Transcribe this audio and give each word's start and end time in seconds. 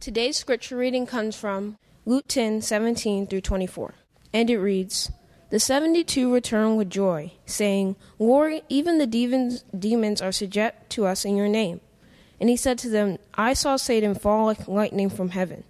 Today's 0.00 0.38
scripture 0.38 0.78
reading 0.78 1.04
comes 1.04 1.36
from 1.36 1.76
Luke 2.06 2.24
10 2.26 2.62
17 2.62 3.26
through 3.26 3.42
24. 3.42 3.92
And 4.32 4.48
it 4.48 4.56
reads 4.56 5.12
The 5.50 5.60
72 5.60 6.32
returned 6.32 6.78
with 6.78 6.88
joy, 6.88 7.32
saying, 7.44 7.96
Lord, 8.18 8.62
even 8.70 8.96
the 8.96 9.06
demons, 9.06 9.62
demons 9.78 10.22
are 10.22 10.32
subject 10.32 10.88
to 10.92 11.04
us 11.04 11.26
in 11.26 11.36
your 11.36 11.48
name. 11.48 11.82
And 12.40 12.48
he 12.48 12.56
said 12.56 12.78
to 12.78 12.88
them, 12.88 13.18
I 13.34 13.52
saw 13.52 13.76
Satan 13.76 14.14
fall 14.14 14.46
like 14.46 14.66
lightning 14.66 15.10
from 15.10 15.30
heaven. 15.30 15.64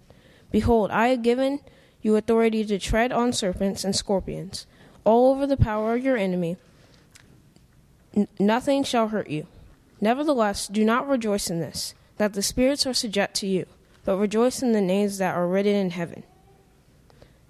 Behold, 0.49 0.91
I 0.91 1.09
have 1.09 1.23
given 1.23 1.59
you 2.01 2.15
authority 2.15 2.63
to 2.63 2.79
tread 2.79 3.11
on 3.11 3.33
serpents 3.33 3.83
and 3.83 3.93
scorpions, 3.93 4.65
all 5.03 5.29
over 5.29 5.45
the 5.45 5.57
power 5.57 5.95
of 5.95 6.05
your 6.05 6.15
enemy. 6.15 6.55
N- 8.15 8.29
nothing 8.39 8.85
shall 8.85 9.09
hurt 9.09 9.29
you. 9.29 9.47
Nevertheless, 9.99 10.69
do 10.69 10.85
not 10.85 11.09
rejoice 11.09 11.49
in 11.49 11.59
this, 11.59 11.93
that 12.15 12.31
the 12.31 12.41
spirits 12.41 12.85
are 12.85 12.93
subject 12.93 13.33
to 13.35 13.47
you 13.47 13.65
but 14.05 14.17
rejoice 14.17 14.61
in 14.61 14.71
the 14.71 14.81
names 14.81 15.17
that 15.17 15.35
are 15.35 15.47
written 15.47 15.75
in 15.75 15.91
heaven. 15.91 16.23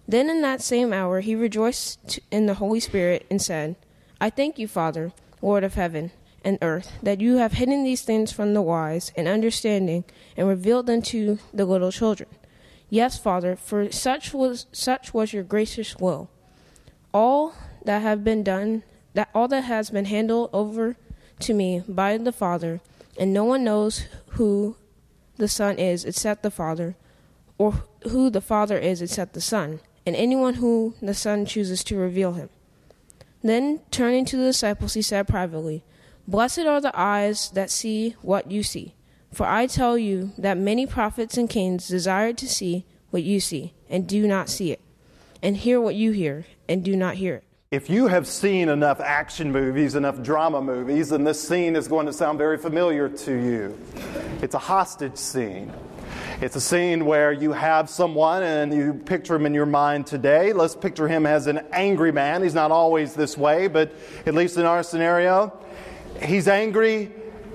Then 0.07 0.29
in 0.29 0.41
that 0.41 0.61
same 0.61 0.91
hour 0.91 1.21
he 1.21 1.35
rejoiced 1.35 2.19
in 2.31 2.45
the 2.45 2.55
Holy 2.55 2.79
Spirit 2.79 3.25
and 3.29 3.41
said, 3.41 3.75
I 4.19 4.29
thank 4.29 4.59
you, 4.59 4.67
Father, 4.67 5.13
Lord 5.41 5.63
of 5.63 5.75
heaven 5.75 6.11
and 6.43 6.57
earth, 6.61 6.91
that 7.01 7.21
you 7.21 7.37
have 7.37 7.53
hidden 7.53 7.83
these 7.83 8.01
things 8.01 8.31
from 8.31 8.53
the 8.53 8.61
wise 8.61 9.11
and 9.15 9.27
understanding 9.27 10.03
and 10.35 10.47
revealed 10.47 10.87
them 10.87 11.01
to 11.03 11.39
the 11.53 11.65
little 11.65 11.91
children. 11.91 12.29
Yes, 12.89 13.17
Father, 13.17 13.55
for 13.55 13.91
such 13.91 14.33
was 14.33 14.65
such 14.71 15.13
was 15.13 15.31
your 15.31 15.43
gracious 15.43 15.95
will. 15.97 16.29
All 17.13 17.53
that 17.85 18.01
have 18.01 18.23
been 18.23 18.43
done 18.43 18.83
that 19.13 19.29
all 19.33 19.47
that 19.47 19.63
has 19.63 19.89
been 19.89 20.05
handed 20.05 20.49
over 20.53 20.95
to 21.39 21.53
me 21.53 21.83
by 21.87 22.17
the 22.17 22.31
Father, 22.31 22.81
and 23.17 23.33
no 23.33 23.43
one 23.43 23.63
knows 23.63 24.05
who 24.31 24.75
the 25.41 25.47
Son 25.47 25.79
is 25.79 26.05
except 26.05 26.43
the 26.43 26.51
Father, 26.51 26.95
or 27.57 27.83
who 28.03 28.29
the 28.29 28.41
Father 28.41 28.77
is 28.77 29.01
except 29.01 29.33
the 29.33 29.41
Son, 29.41 29.79
and 30.05 30.15
anyone 30.15 30.53
who 30.53 30.93
the 31.01 31.15
Son 31.15 31.47
chooses 31.47 31.83
to 31.83 31.97
reveal 31.97 32.33
him. 32.33 32.47
Then, 33.41 33.81
turning 33.89 34.23
to 34.25 34.37
the 34.37 34.43
disciples, 34.43 34.93
he 34.93 35.01
said 35.01 35.27
privately, 35.27 35.83
Blessed 36.27 36.59
are 36.59 36.79
the 36.79 36.91
eyes 36.93 37.49
that 37.55 37.71
see 37.71 38.11
what 38.21 38.51
you 38.51 38.61
see. 38.61 38.93
For 39.33 39.47
I 39.47 39.65
tell 39.65 39.97
you 39.97 40.31
that 40.37 40.59
many 40.59 40.85
prophets 40.85 41.39
and 41.39 41.49
kings 41.49 41.87
desired 41.87 42.37
to 42.37 42.47
see 42.47 42.85
what 43.09 43.23
you 43.23 43.39
see, 43.39 43.73
and 43.89 44.07
do 44.07 44.27
not 44.27 44.47
see 44.47 44.71
it, 44.71 44.81
and 45.41 45.57
hear 45.57 45.81
what 45.81 45.95
you 45.95 46.11
hear, 46.11 46.45
and 46.69 46.85
do 46.85 46.95
not 46.95 47.15
hear 47.15 47.35
it. 47.37 47.43
If 47.71 47.89
you 47.89 48.07
have 48.07 48.27
seen 48.27 48.67
enough 48.67 48.99
action 48.99 49.49
movies, 49.49 49.95
enough 49.95 50.21
drama 50.21 50.61
movies, 50.61 51.07
then 51.07 51.23
this 51.23 51.41
scene 51.41 51.77
is 51.77 51.87
going 51.87 52.05
to 52.05 52.11
sound 52.11 52.37
very 52.37 52.57
familiar 52.57 53.07
to 53.07 53.31
you. 53.31 53.77
It's 54.41 54.55
a 54.55 54.59
hostage 54.59 55.15
scene. 55.15 55.71
It's 56.41 56.57
a 56.57 56.59
scene 56.59 57.05
where 57.05 57.31
you 57.31 57.53
have 57.53 57.89
someone 57.89 58.43
and 58.43 58.73
you 58.73 58.93
picture 58.93 59.35
him 59.35 59.45
in 59.45 59.53
your 59.53 59.65
mind 59.65 60.05
today. 60.05 60.51
Let's 60.51 60.75
picture 60.75 61.07
him 61.07 61.25
as 61.25 61.47
an 61.47 61.61
angry 61.71 62.11
man. 62.11 62.43
He's 62.43 62.53
not 62.53 62.71
always 62.71 63.13
this 63.13 63.37
way, 63.37 63.69
but 63.69 63.93
at 64.25 64.33
least 64.33 64.57
in 64.57 64.65
our 64.65 64.83
scenario, 64.83 65.57
he's 66.21 66.49
angry 66.49 67.09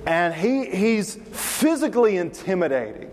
and 0.06 0.33
he, 0.33 0.64
he's 0.64 1.17
physically 1.17 2.17
intimidating. 2.17 3.11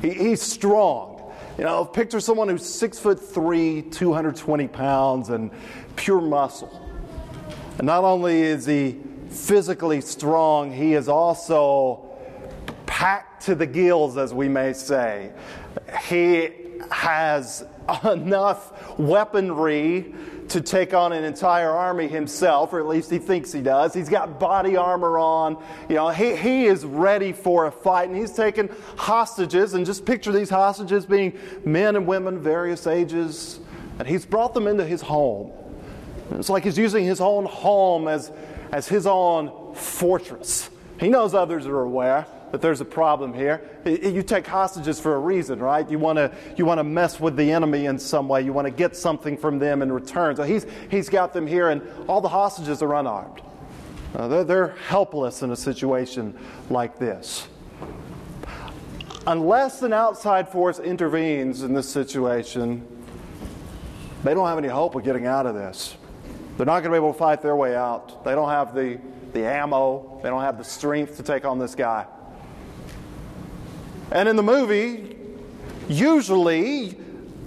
He, 0.00 0.10
he's 0.10 0.40
strong. 0.40 1.13
You 1.56 1.62
know, 1.62 1.84
picture 1.84 2.18
someone 2.18 2.48
who's 2.48 2.66
six 2.66 2.98
foot 2.98 3.20
three, 3.20 3.82
220 3.82 4.66
pounds, 4.68 5.28
and 5.28 5.52
pure 5.94 6.20
muscle. 6.20 6.80
And 7.78 7.86
not 7.86 8.02
only 8.02 8.42
is 8.42 8.66
he 8.66 8.98
physically 9.28 10.00
strong, 10.00 10.72
he 10.72 10.94
is 10.94 11.08
also 11.08 12.10
packed 12.86 13.44
to 13.44 13.54
the 13.54 13.66
gills, 13.66 14.16
as 14.16 14.34
we 14.34 14.48
may 14.48 14.72
say. 14.72 15.32
He 16.08 16.50
has 16.90 17.64
enough 18.04 18.98
weaponry 18.98 20.12
to 20.48 20.60
take 20.60 20.94
on 20.94 21.12
an 21.12 21.24
entire 21.24 21.70
army 21.70 22.08
himself, 22.08 22.72
or 22.72 22.80
at 22.80 22.86
least 22.86 23.10
he 23.10 23.18
thinks 23.18 23.52
he 23.52 23.62
does. 23.62 23.94
He's 23.94 24.08
got 24.08 24.38
body 24.38 24.76
armor 24.76 25.18
on. 25.18 25.62
You 25.88 25.96
know, 25.96 26.08
he, 26.10 26.36
he 26.36 26.66
is 26.66 26.84
ready 26.84 27.32
for 27.32 27.66
a 27.66 27.72
fight, 27.72 28.08
and 28.08 28.16
he's 28.16 28.32
taken 28.32 28.70
hostages. 28.96 29.74
And 29.74 29.86
just 29.86 30.04
picture 30.04 30.32
these 30.32 30.50
hostages 30.50 31.06
being 31.06 31.38
men 31.64 31.96
and 31.96 32.06
women, 32.06 32.40
various 32.40 32.86
ages, 32.86 33.60
and 33.98 34.06
he's 34.06 34.26
brought 34.26 34.54
them 34.54 34.66
into 34.66 34.84
his 34.84 35.00
home. 35.00 35.52
It's 36.32 36.48
like 36.48 36.64
he's 36.64 36.78
using 36.78 37.04
his 37.04 37.20
own 37.20 37.44
home 37.44 38.08
as, 38.08 38.32
as 38.72 38.88
his 38.88 39.06
own 39.06 39.74
fortress. 39.74 40.70
He 40.98 41.08
knows 41.08 41.34
others 41.34 41.66
are 41.66 41.80
aware 41.80 42.26
that 42.54 42.60
there's 42.60 42.80
a 42.80 42.84
problem 42.84 43.34
here. 43.34 43.60
You 43.84 44.22
take 44.22 44.46
hostages 44.46 45.00
for 45.00 45.16
a 45.16 45.18
reason, 45.18 45.58
right? 45.58 45.90
You 45.90 45.98
want 45.98 46.18
to 46.18 46.30
you 46.56 46.64
want 46.64 46.78
to 46.78 46.84
mess 46.84 47.18
with 47.18 47.34
the 47.34 47.50
enemy 47.50 47.86
in 47.86 47.98
some 47.98 48.28
way. 48.28 48.42
You 48.42 48.52
want 48.52 48.66
to 48.66 48.70
get 48.70 48.94
something 48.94 49.36
from 49.36 49.58
them 49.58 49.82
in 49.82 49.90
return. 49.90 50.36
So 50.36 50.44
he's 50.44 50.64
he's 50.88 51.08
got 51.08 51.32
them 51.32 51.48
here, 51.48 51.70
and 51.70 51.82
all 52.06 52.20
the 52.20 52.28
hostages 52.28 52.80
are 52.80 52.94
unarmed. 52.94 53.42
Uh, 54.14 54.28
they're, 54.28 54.44
they're 54.44 54.68
helpless 54.86 55.42
in 55.42 55.50
a 55.50 55.56
situation 55.56 56.38
like 56.70 56.96
this. 56.96 57.48
Unless 59.26 59.82
an 59.82 59.92
outside 59.92 60.48
force 60.48 60.78
intervenes 60.78 61.64
in 61.64 61.74
this 61.74 61.88
situation, 61.88 62.86
they 64.22 64.32
don't 64.32 64.46
have 64.46 64.58
any 64.58 64.68
hope 64.68 64.94
of 64.94 65.02
getting 65.02 65.26
out 65.26 65.46
of 65.46 65.56
this. 65.56 65.96
They're 66.56 66.66
not 66.66 66.84
going 66.84 66.84
to 66.84 66.90
be 66.90 66.96
able 66.98 67.14
to 67.14 67.18
fight 67.18 67.42
their 67.42 67.56
way 67.56 67.74
out. 67.74 68.24
They 68.24 68.36
don't 68.36 68.50
have 68.50 68.76
the, 68.76 69.00
the 69.32 69.44
ammo, 69.44 70.20
they 70.22 70.28
don't 70.28 70.42
have 70.42 70.56
the 70.56 70.62
strength 70.62 71.16
to 71.16 71.24
take 71.24 71.44
on 71.44 71.58
this 71.58 71.74
guy. 71.74 72.06
And 74.14 74.28
in 74.28 74.36
the 74.36 74.44
movie, 74.44 75.16
usually 75.88 76.96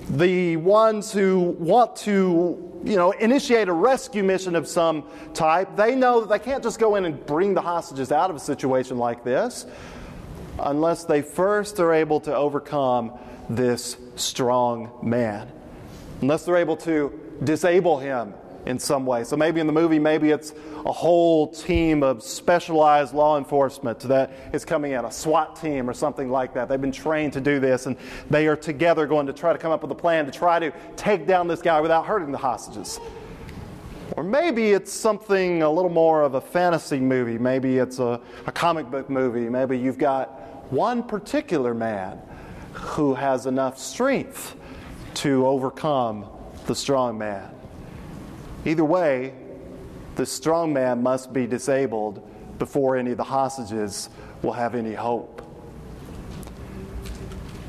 the 0.09 0.57
ones 0.57 1.13
who 1.13 1.55
want 1.59 1.95
to, 1.95 2.81
you 2.83 2.97
know, 2.97 3.11
initiate 3.11 3.69
a 3.69 3.73
rescue 3.73 4.21
mission 4.21 4.53
of 4.53 4.67
some 4.67 5.05
type, 5.33 5.77
they 5.77 5.95
know 5.95 6.19
that 6.19 6.27
they 6.27 6.39
can't 6.39 6.61
just 6.61 6.77
go 6.77 6.95
in 6.95 7.05
and 7.05 7.25
bring 7.25 7.53
the 7.53 7.61
hostages 7.61 8.11
out 8.11 8.29
of 8.29 8.35
a 8.35 8.39
situation 8.39 8.97
like 8.97 9.23
this 9.23 9.65
unless 10.59 11.05
they 11.05 11.21
first 11.21 11.79
are 11.79 11.93
able 11.93 12.19
to 12.19 12.35
overcome 12.35 13.17
this 13.49 13.95
strong 14.17 14.91
man. 15.01 15.49
Unless 16.21 16.43
they're 16.43 16.57
able 16.57 16.77
to 16.77 17.17
disable 17.45 17.97
him 17.97 18.33
in 18.67 18.77
some 18.77 19.05
way. 19.05 19.23
So 19.23 19.37
maybe 19.37 19.59
in 19.59 19.67
the 19.67 19.73
movie, 19.73 19.97
maybe 19.97 20.29
it's 20.29 20.53
a 20.85 20.91
whole 20.91 21.47
team 21.47 22.03
of 22.03 22.21
specialized 22.21 23.13
law 23.13 23.37
enforcement 23.37 23.99
that 24.01 24.31
is 24.53 24.65
coming 24.65 24.91
in, 24.91 25.05
a 25.05 25.11
SWAT 25.11 25.55
team 25.55 25.89
or 25.89 25.93
something 25.93 26.29
like 26.29 26.53
that. 26.53 26.67
They've 26.67 26.79
been 26.79 26.91
trained 26.91 27.33
to 27.33 27.41
do 27.41 27.59
this, 27.59 27.85
and 27.85 27.95
they 28.29 28.47
are 28.47 28.57
together 28.57 29.07
going 29.07 29.27
to 29.27 29.33
try 29.33 29.53
to 29.53 29.59
come 29.59 29.71
up 29.71 29.81
with 29.81 29.91
a 29.91 29.95
plan 29.95 30.25
to 30.25 30.31
try 30.31 30.59
to 30.59 30.71
take 30.97 31.25
down 31.25 31.47
this 31.47 31.61
guy 31.61 31.79
without 31.79 32.05
hurting 32.05 32.31
the 32.31 32.37
hostages. 32.37 32.99
Or 34.15 34.23
maybe 34.23 34.71
it's 34.71 34.91
something 34.91 35.61
a 35.61 35.69
little 35.69 35.91
more 35.91 36.23
of 36.23 36.35
a 36.35 36.41
fantasy 36.41 36.99
movie. 36.99 37.37
Maybe 37.37 37.77
it's 37.77 37.99
a, 37.99 38.19
a 38.45 38.51
comic 38.51 38.89
book 38.91 39.09
movie. 39.09 39.49
Maybe 39.49 39.77
you've 39.77 39.97
got 39.97 40.71
one 40.71 41.03
particular 41.03 41.73
man 41.73 42.19
who 42.73 43.13
has 43.15 43.45
enough 43.45 43.77
strength 43.77 44.55
to 45.15 45.45
overcome 45.47 46.25
the 46.65 46.75
strong 46.75 47.17
man. 47.17 47.56
Either 48.67 48.83
way, 48.83 49.33
the 50.17 50.25
strong 50.25 50.73
man 50.73 51.01
must 51.01 51.31
be 51.31 51.47
disabled 51.47 52.21
before 52.59 52.97
any 52.97 53.11
of 53.11 53.17
the 53.17 53.23
hostages 53.23 54.09
will 54.41 54.51
have 54.51 54.75
any 54.75 54.93
hope. 54.93 55.41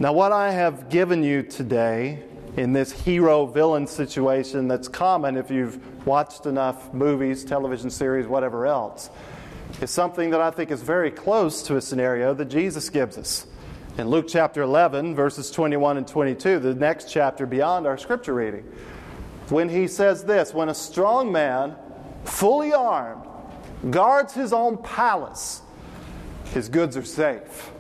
Now, 0.01 0.13
what 0.13 0.33
I 0.33 0.51
have 0.51 0.89
given 0.91 1.23
you 1.23 1.45
today 1.45 2.25
in 2.57 2.73
this 2.73 2.91
hero 2.91 3.47
villain 3.47 3.87
situation 3.87 4.67
that's 4.67 4.89
common 4.89 5.37
if 5.37 5.53
you've 5.53 5.79
watched 6.05 6.47
enough 6.47 6.93
movies, 6.93 7.45
television 7.45 7.91
series, 7.91 8.27
whatever 8.27 8.67
else, 8.67 9.09
is 9.81 9.93
something 9.93 10.31
that 10.31 10.41
I 10.41 10.51
think 10.51 10.73
is 10.73 10.83
very 10.83 11.13
close 11.13 11.63
to 11.65 11.77
a 11.77 11.81
scenario 11.81 12.35
that 12.35 12.47
Jesus 12.47 12.91
gives 12.91 13.17
us. 13.17 13.47
In 13.99 14.09
Luke 14.09 14.27
chapter 14.29 14.63
11, 14.63 15.15
verses 15.15 15.53
21 15.53 15.99
and 15.99 16.09
22, 16.09 16.59
the 16.59 16.75
next 16.75 17.09
chapter 17.09 17.47
beyond 17.47 17.87
our 17.87 17.99
scripture 17.99 18.35
reading 18.35 18.65
when 19.51 19.69
he 19.69 19.87
says 19.87 20.25
this 20.25 20.53
when 20.53 20.69
a 20.69 20.75
strong 20.75 21.33
man, 21.33 21.77
fully 22.25 22.73
armed, 22.73 23.25
guards 23.91 24.35
his 24.35 24.53
own 24.53 24.77
palace, 24.79 25.63
his 26.53 26.69
goods 26.69 26.97
are 26.97 27.05
safe. 27.05 27.71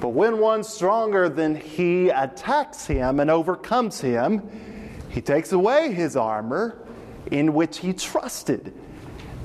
But 0.00 0.10
when 0.10 0.38
one 0.38 0.64
stronger 0.64 1.28
than 1.28 1.54
he 1.54 2.08
attacks 2.08 2.86
him 2.86 3.20
and 3.20 3.30
overcomes 3.30 4.00
him, 4.00 4.48
he 5.08 5.20
takes 5.20 5.52
away 5.52 5.92
his 5.92 6.16
armor 6.16 6.78
in 7.30 7.54
which 7.54 7.78
he 7.78 7.92
trusted 7.92 8.74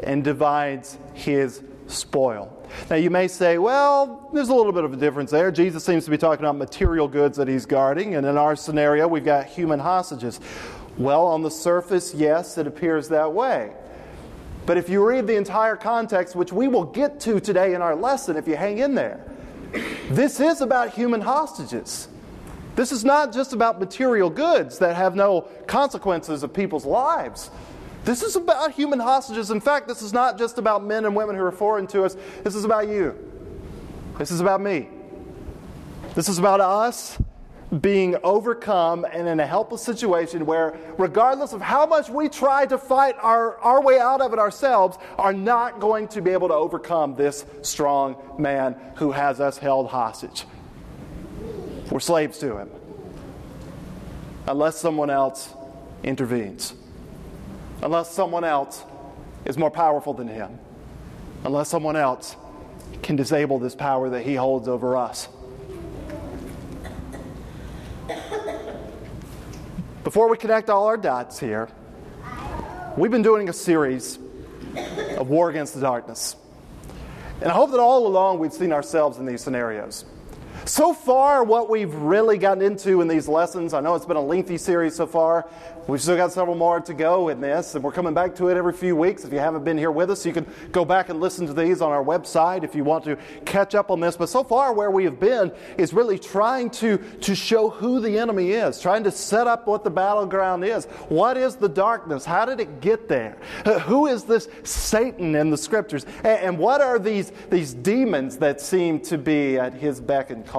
and 0.04 0.24
divides 0.24 0.98
his 1.14 1.62
spoil. 1.88 2.54
Now, 2.90 2.96
you 2.96 3.10
may 3.10 3.28
say, 3.28 3.58
well, 3.58 4.30
there's 4.34 4.50
a 4.50 4.56
little 4.56 4.72
bit 4.72 4.84
of 4.84 4.94
a 4.94 4.98
difference 4.98 5.32
there. 5.32 5.52
Jesus 5.52 5.84
seems 5.84 6.06
to 6.06 6.12
be 6.12 6.18
talking 6.18 6.44
about 6.44 6.58
material 6.58 7.08
goods 7.08 7.38
that 7.38 7.48
he's 7.48 7.66
guarding, 7.66 8.16
and 8.16 8.26
in 8.26 8.38
our 8.38 8.56
scenario, 8.56 9.08
we've 9.08 9.24
got 9.24 9.46
human 9.46 9.80
hostages. 9.80 10.40
Well, 10.98 11.28
on 11.28 11.44
the 11.44 11.52
surface, 11.52 12.14
yes, 12.14 12.58
it 12.58 12.68
appears 12.68 13.10
that 13.10 13.32
way. 13.34 13.72
But 14.66 14.78
if 14.78 14.90
you 14.90 15.06
read 15.08 15.28
the 15.28 15.36
entire 15.36 15.76
context, 15.76 16.36
which 16.36 16.52
we 16.52 16.68
will 16.68 16.84
get 16.84 17.20
to 17.22 17.40
today 17.40 17.74
in 17.74 17.82
our 17.82 17.96
lesson 17.96 18.36
if 18.36 18.48
you 18.48 18.56
hang 18.56 18.80
in 18.80 18.96
there, 18.96 19.24
This 20.10 20.40
is 20.40 20.62
about 20.62 20.94
human 20.94 21.22
hostages. 21.22 22.08
This 22.76 22.92
is 22.92 23.04
not 23.04 23.34
just 23.34 23.54
about 23.54 23.80
material 23.80 24.30
goods 24.30 24.80
that 24.80 24.96
have 24.96 25.16
no 25.16 25.42
consequences 25.68 26.44
of 26.44 26.54
people's 26.54 26.86
lives. 26.86 27.50
This 28.06 28.22
is 28.22 28.36
about 28.36 28.72
human 28.72 29.00
hostages. 29.00 29.52
In 29.52 29.60
fact, 29.60 29.88
this 29.88 30.02
is 30.02 30.14
not 30.14 30.38
just 30.38 30.58
about 30.58 30.86
men 30.86 31.06
and 31.06 31.16
women 31.16 31.36
who 31.36 31.44
are 31.44 31.52
foreign 31.52 31.88
to 31.88 32.04
us. 32.04 32.16
This 32.44 32.56
is 32.56 32.64
about 32.64 32.88
you. 32.88 33.16
This 34.18 34.32
is 34.32 34.40
about 34.40 34.62
me. 34.62 34.88
This 36.16 36.30
is 36.30 36.40
about 36.40 36.62
us 36.62 37.18
being 37.82 38.16
overcome 38.24 39.06
and 39.12 39.28
in 39.28 39.40
a 39.42 39.46
helpless 39.46 39.84
situation 39.84 40.46
where, 40.46 40.78
regardless 40.98 41.52
of 41.52 41.62
how 41.62 41.86
much 41.86 42.10
we 42.10 42.30
try 42.30 42.66
to 42.66 42.78
fight 42.78 43.16
our, 43.22 43.58
our 43.58 43.82
way 43.82 44.00
out 44.00 44.22
of 44.22 44.32
it 44.32 44.40
ourselves, 44.40 44.98
are 45.18 45.34
not 45.34 45.80
going 45.80 46.08
to 46.08 46.22
be 46.22 46.32
able 46.32 46.48
to 46.48 46.54
overcome 46.54 47.16
this 47.16 47.46
strong 47.62 48.16
man 48.38 48.76
who 48.96 49.12
has 49.12 49.42
us 49.42 49.58
held 49.58 49.88
hostage. 49.88 50.46
We're 51.92 52.00
slaves 52.00 52.38
to 52.40 52.58
him. 52.58 52.70
Unless 54.48 54.78
someone 54.78 55.10
else 55.10 55.54
intervenes. 56.04 56.74
Unless 57.82 58.12
someone 58.12 58.46
else 58.46 58.84
is 59.44 59.58
more 59.58 59.72
powerful 59.72 60.14
than 60.14 60.30
him. 60.30 60.58
Unless 61.44 61.68
someone 61.68 61.98
else 61.98 62.38
can 63.04 63.18
disable 63.18 63.60
this 63.60 63.76
power 63.76 64.10
that 64.10 64.24
he 64.24 64.36
holds 64.36 64.70
over 64.70 64.96
us. 64.96 65.28
Before 70.08 70.30
we 70.30 70.38
connect 70.38 70.70
all 70.70 70.86
our 70.86 70.96
dots 70.96 71.38
here, 71.38 71.68
we've 72.96 73.12
been 73.12 73.22
doing 73.22 73.50
a 73.50 73.54
series 73.54 74.20
of 75.18 75.28
War 75.28 75.50
Against 75.50 75.74
the 75.74 75.82
Darkness. 75.82 76.38
And 77.42 77.52
I 77.52 77.54
hope 77.54 77.72
that 77.72 77.80
all 77.82 78.08
along 78.08 78.40
we've 78.40 78.54
seen 78.54 78.72
ourselves 78.72 79.18
in 79.18 79.26
these 79.26 79.42
scenarios. 79.42 80.06
So 80.68 80.94
far, 80.94 81.46
what 81.46 81.70
we've 81.70 81.94
really 81.96 82.38
gotten 82.38 82.62
into 82.62 83.00
in 83.00 83.08
these 83.08 83.30
lessons, 83.30 83.74
I 83.74 83.80
know 83.80 83.96
it's 83.96 84.06
been 84.06 84.18
a 84.18 84.22
lengthy 84.22 84.58
series 84.58 84.96
so 84.96 85.08
far. 85.08 85.48
We've 85.88 86.02
still 86.02 86.18
got 86.18 86.34
several 86.34 86.58
more 86.58 86.82
to 86.82 86.94
go 86.94 87.30
in 87.30 87.40
this, 87.40 87.76
and 87.76 87.82
we're 87.82 87.94
coming 87.94 88.14
back 88.14 88.36
to 88.36 88.50
it 88.50 88.58
every 88.58 88.74
few 88.74 88.94
weeks. 88.94 89.24
If 89.24 89.32
you 89.32 89.40
haven't 89.40 89.64
been 89.64 89.78
here 89.78 89.92
with 89.92 90.12
us, 90.12 90.26
you 90.26 90.34
can 90.34 90.46
go 90.74 90.84
back 90.84 91.08
and 91.08 91.22
listen 91.22 91.48
to 91.48 91.54
these 91.54 91.82
on 91.82 91.94
our 91.94 92.04
website 92.04 92.66
if 92.66 92.76
you 92.76 92.84
want 92.84 93.06
to 93.06 93.18
catch 93.46 93.76
up 93.76 93.90
on 93.90 94.02
this. 94.02 94.18
But 94.18 94.28
so 94.28 94.44
far, 94.44 94.74
where 94.74 94.92
we 94.92 95.06
have 95.06 95.18
been 95.22 95.54
is 95.78 95.94
really 95.94 96.20
trying 96.20 96.70
to, 96.72 96.98
to 96.98 97.34
show 97.34 97.70
who 97.70 98.02
the 98.02 98.20
enemy 98.20 98.52
is, 98.52 98.82
trying 98.82 99.06
to 99.06 99.12
set 99.12 99.48
up 99.48 99.68
what 99.68 99.86
the 99.86 99.90
battleground 99.90 100.66
is. 100.66 100.84
What 101.08 101.38
is 101.38 101.56
the 101.56 101.70
darkness? 101.70 102.26
How 102.26 102.44
did 102.44 102.60
it 102.60 102.82
get 102.82 103.08
there? 103.08 103.38
Uh, 103.64 103.80
who 103.80 104.08
is 104.08 104.26
this 104.26 104.50
Satan 104.64 105.34
in 105.34 105.50
the 105.50 105.58
scriptures? 105.58 106.06
And, 106.26 106.40
and 106.40 106.58
what 106.58 106.82
are 106.82 107.00
these, 107.00 107.32
these 107.50 107.74
demons 107.74 108.36
that 108.40 108.60
seem 108.60 109.00
to 109.04 109.18
be 109.18 109.58
at 109.58 109.74
his 109.74 110.02
beck 110.02 110.30
and 110.32 110.46
call? 110.46 110.57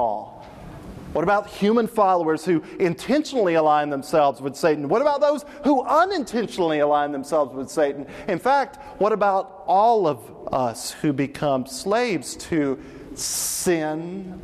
What 1.12 1.24
about 1.24 1.48
human 1.48 1.86
followers 1.86 2.44
who 2.44 2.62
intentionally 2.78 3.54
align 3.54 3.90
themselves 3.90 4.40
with 4.40 4.54
Satan? 4.54 4.88
What 4.88 5.00
about 5.00 5.20
those 5.20 5.44
who 5.64 5.82
unintentionally 5.82 6.80
align 6.80 7.12
themselves 7.12 7.54
with 7.54 7.70
Satan? 7.70 8.06
In 8.28 8.38
fact, 8.38 8.76
what 9.00 9.12
about 9.12 9.64
all 9.66 10.06
of 10.06 10.20
us 10.52 10.92
who 10.92 11.12
become 11.12 11.66
slaves 11.66 12.36
to 12.36 12.78
sin, 13.14 14.40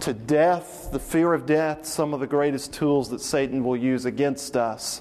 to 0.00 0.12
death, 0.12 0.90
the 0.92 0.98
fear 0.98 1.32
of 1.32 1.46
death, 1.46 1.86
some 1.86 2.12
of 2.12 2.20
the 2.20 2.26
greatest 2.26 2.72
tools 2.72 3.08
that 3.10 3.20
Satan 3.20 3.64
will 3.64 3.76
use 3.76 4.04
against 4.04 4.56
us? 4.56 5.00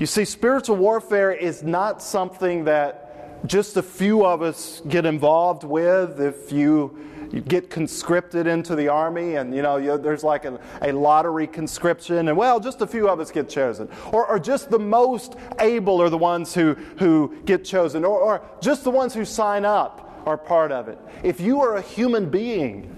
You 0.00 0.06
see, 0.06 0.24
spiritual 0.24 0.76
warfare 0.76 1.32
is 1.32 1.62
not 1.62 2.02
something 2.02 2.64
that 2.64 3.09
just 3.46 3.76
a 3.76 3.82
few 3.82 4.24
of 4.24 4.42
us 4.42 4.82
get 4.88 5.06
involved 5.06 5.64
with. 5.64 6.20
If 6.20 6.52
you 6.52 6.98
you 7.32 7.40
get 7.40 7.70
conscripted 7.70 8.48
into 8.48 8.74
the 8.74 8.88
army, 8.88 9.36
and 9.36 9.54
you 9.54 9.62
know 9.62 9.76
you, 9.76 9.96
there's 9.98 10.24
like 10.24 10.44
a, 10.44 10.58
a, 10.82 10.90
lottery 10.90 11.46
conscription, 11.46 12.28
and 12.28 12.36
well, 12.36 12.58
just 12.58 12.80
a 12.80 12.86
few 12.86 13.08
of 13.08 13.20
us 13.20 13.30
get 13.30 13.48
chosen, 13.48 13.88
or, 14.12 14.26
or 14.26 14.40
just 14.40 14.68
the 14.68 14.78
most 14.78 15.36
able 15.60 16.02
are 16.02 16.10
the 16.10 16.18
ones 16.18 16.54
who 16.54 16.74
who 16.98 17.40
get 17.44 17.64
chosen, 17.64 18.04
or, 18.04 18.18
or 18.20 18.42
just 18.60 18.82
the 18.82 18.90
ones 18.90 19.14
who 19.14 19.24
sign 19.24 19.64
up 19.64 20.22
are 20.26 20.36
part 20.36 20.72
of 20.72 20.88
it. 20.88 20.98
If 21.22 21.40
you 21.40 21.60
are 21.60 21.76
a 21.76 21.82
human 21.82 22.28
being, 22.30 22.96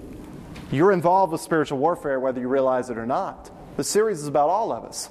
you're 0.70 0.92
involved 0.92 1.32
with 1.32 1.42
spiritual 1.42 1.78
warfare, 1.78 2.18
whether 2.18 2.40
you 2.40 2.48
realize 2.48 2.88
it 2.88 2.96
or 2.96 3.06
not. 3.06 3.50
The 3.76 3.84
series 3.84 4.20
is 4.20 4.28
about 4.28 4.48
all 4.48 4.72
of 4.72 4.84
us. 4.84 5.10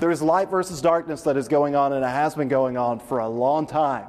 There 0.00 0.10
is 0.10 0.22
light 0.22 0.50
versus 0.50 0.80
darkness 0.80 1.22
that 1.22 1.36
is 1.36 1.48
going 1.48 1.74
on, 1.74 1.92
and 1.92 2.04
it 2.04 2.08
has 2.08 2.34
been 2.34 2.48
going 2.48 2.76
on 2.76 3.00
for 3.00 3.18
a 3.18 3.28
long 3.28 3.66
time. 3.66 4.06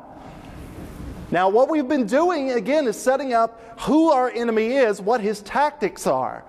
Now, 1.32 1.50
what 1.50 1.70
we've 1.70 1.88
been 1.88 2.06
doing, 2.06 2.52
again, 2.52 2.88
is 2.88 3.00
setting 3.00 3.34
up 3.34 3.80
who 3.82 4.12
our 4.12 4.30
enemy 4.30 4.68
is, 4.68 5.02
what 5.02 5.22
his 5.22 5.42
tactics 5.42 6.06
are. 6.06 6.44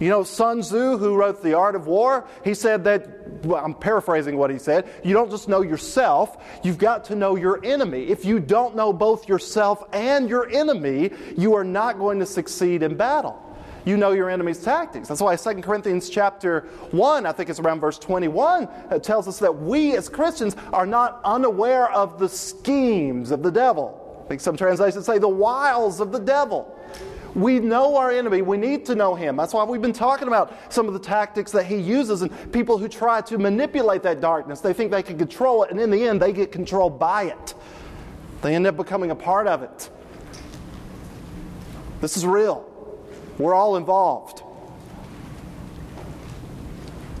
You 0.00 0.10
know, 0.10 0.22
Sun 0.22 0.60
Tzu, 0.60 0.96
who 0.96 1.16
wrote 1.16 1.42
The 1.42 1.54
Art 1.54 1.74
of 1.74 1.88
War, 1.88 2.24
he 2.44 2.54
said 2.54 2.84
that, 2.84 3.44
well, 3.44 3.64
I'm 3.64 3.74
paraphrasing 3.74 4.36
what 4.36 4.48
he 4.50 4.58
said, 4.58 4.88
you 5.02 5.12
don't 5.12 5.30
just 5.30 5.48
know 5.48 5.62
yourself, 5.62 6.36
you've 6.62 6.78
got 6.78 7.04
to 7.06 7.16
know 7.16 7.34
your 7.34 7.64
enemy. 7.64 8.04
If 8.04 8.24
you 8.24 8.38
don't 8.38 8.76
know 8.76 8.92
both 8.92 9.28
yourself 9.28 9.82
and 9.92 10.28
your 10.28 10.48
enemy, 10.50 11.10
you 11.36 11.54
are 11.54 11.64
not 11.64 11.98
going 11.98 12.20
to 12.20 12.26
succeed 12.26 12.84
in 12.84 12.96
battle. 12.96 13.44
You 13.84 13.96
know 13.96 14.12
your 14.12 14.30
enemy's 14.30 14.62
tactics. 14.62 15.08
That's 15.08 15.20
why 15.20 15.34
2 15.34 15.62
Corinthians 15.62 16.10
chapter 16.10 16.68
1, 16.90 17.26
I 17.26 17.32
think 17.32 17.48
it's 17.48 17.58
around 17.58 17.80
verse 17.80 17.98
21, 17.98 18.64
uh, 18.66 18.98
tells 18.98 19.26
us 19.26 19.38
that 19.38 19.56
we 19.56 19.96
as 19.96 20.08
Christians 20.08 20.54
are 20.72 20.86
not 20.86 21.20
unaware 21.24 21.90
of 21.90 22.18
the 22.18 22.28
schemes 22.28 23.30
of 23.30 23.42
the 23.42 23.50
devil. 23.50 23.97
Think 24.28 24.40
some 24.40 24.56
translations 24.56 25.06
say 25.06 25.18
the 25.18 25.28
wiles 25.28 26.00
of 26.00 26.12
the 26.12 26.18
devil. 26.18 26.74
We 27.34 27.60
know 27.60 27.96
our 27.96 28.10
enemy. 28.10 28.42
We 28.42 28.56
need 28.56 28.84
to 28.86 28.94
know 28.94 29.14
him. 29.14 29.36
That's 29.36 29.54
why 29.54 29.64
we've 29.64 29.82
been 29.82 29.92
talking 29.92 30.28
about 30.28 30.72
some 30.72 30.86
of 30.86 30.92
the 30.92 31.00
tactics 31.00 31.52
that 31.52 31.66
he 31.66 31.76
uses 31.76 32.22
and 32.22 32.52
people 32.52 32.78
who 32.78 32.88
try 32.88 33.20
to 33.22 33.38
manipulate 33.38 34.02
that 34.02 34.20
darkness. 34.20 34.60
They 34.60 34.72
think 34.72 34.90
they 34.90 35.02
can 35.02 35.18
control 35.18 35.62
it, 35.62 35.70
and 35.70 35.80
in 35.80 35.90
the 35.90 36.06
end, 36.06 36.20
they 36.20 36.32
get 36.32 36.52
controlled 36.52 36.98
by 36.98 37.24
it. 37.24 37.54
They 38.42 38.54
end 38.54 38.66
up 38.66 38.76
becoming 38.76 39.10
a 39.10 39.14
part 39.14 39.46
of 39.46 39.62
it. 39.62 39.90
This 42.00 42.16
is 42.16 42.24
real. 42.24 42.64
We're 43.38 43.54
all 43.54 43.76
involved. 43.76 44.42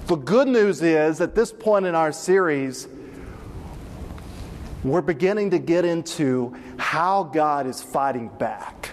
The 0.06 0.16
good 0.16 0.48
news 0.48 0.82
is, 0.82 1.20
at 1.20 1.34
this 1.34 1.52
point 1.52 1.84
in 1.84 1.94
our 1.94 2.12
series, 2.12 2.88
we're 4.84 5.02
beginning 5.02 5.50
to 5.50 5.58
get 5.58 5.84
into 5.84 6.56
how 6.78 7.24
God 7.24 7.66
is 7.66 7.82
fighting 7.82 8.28
back. 8.38 8.90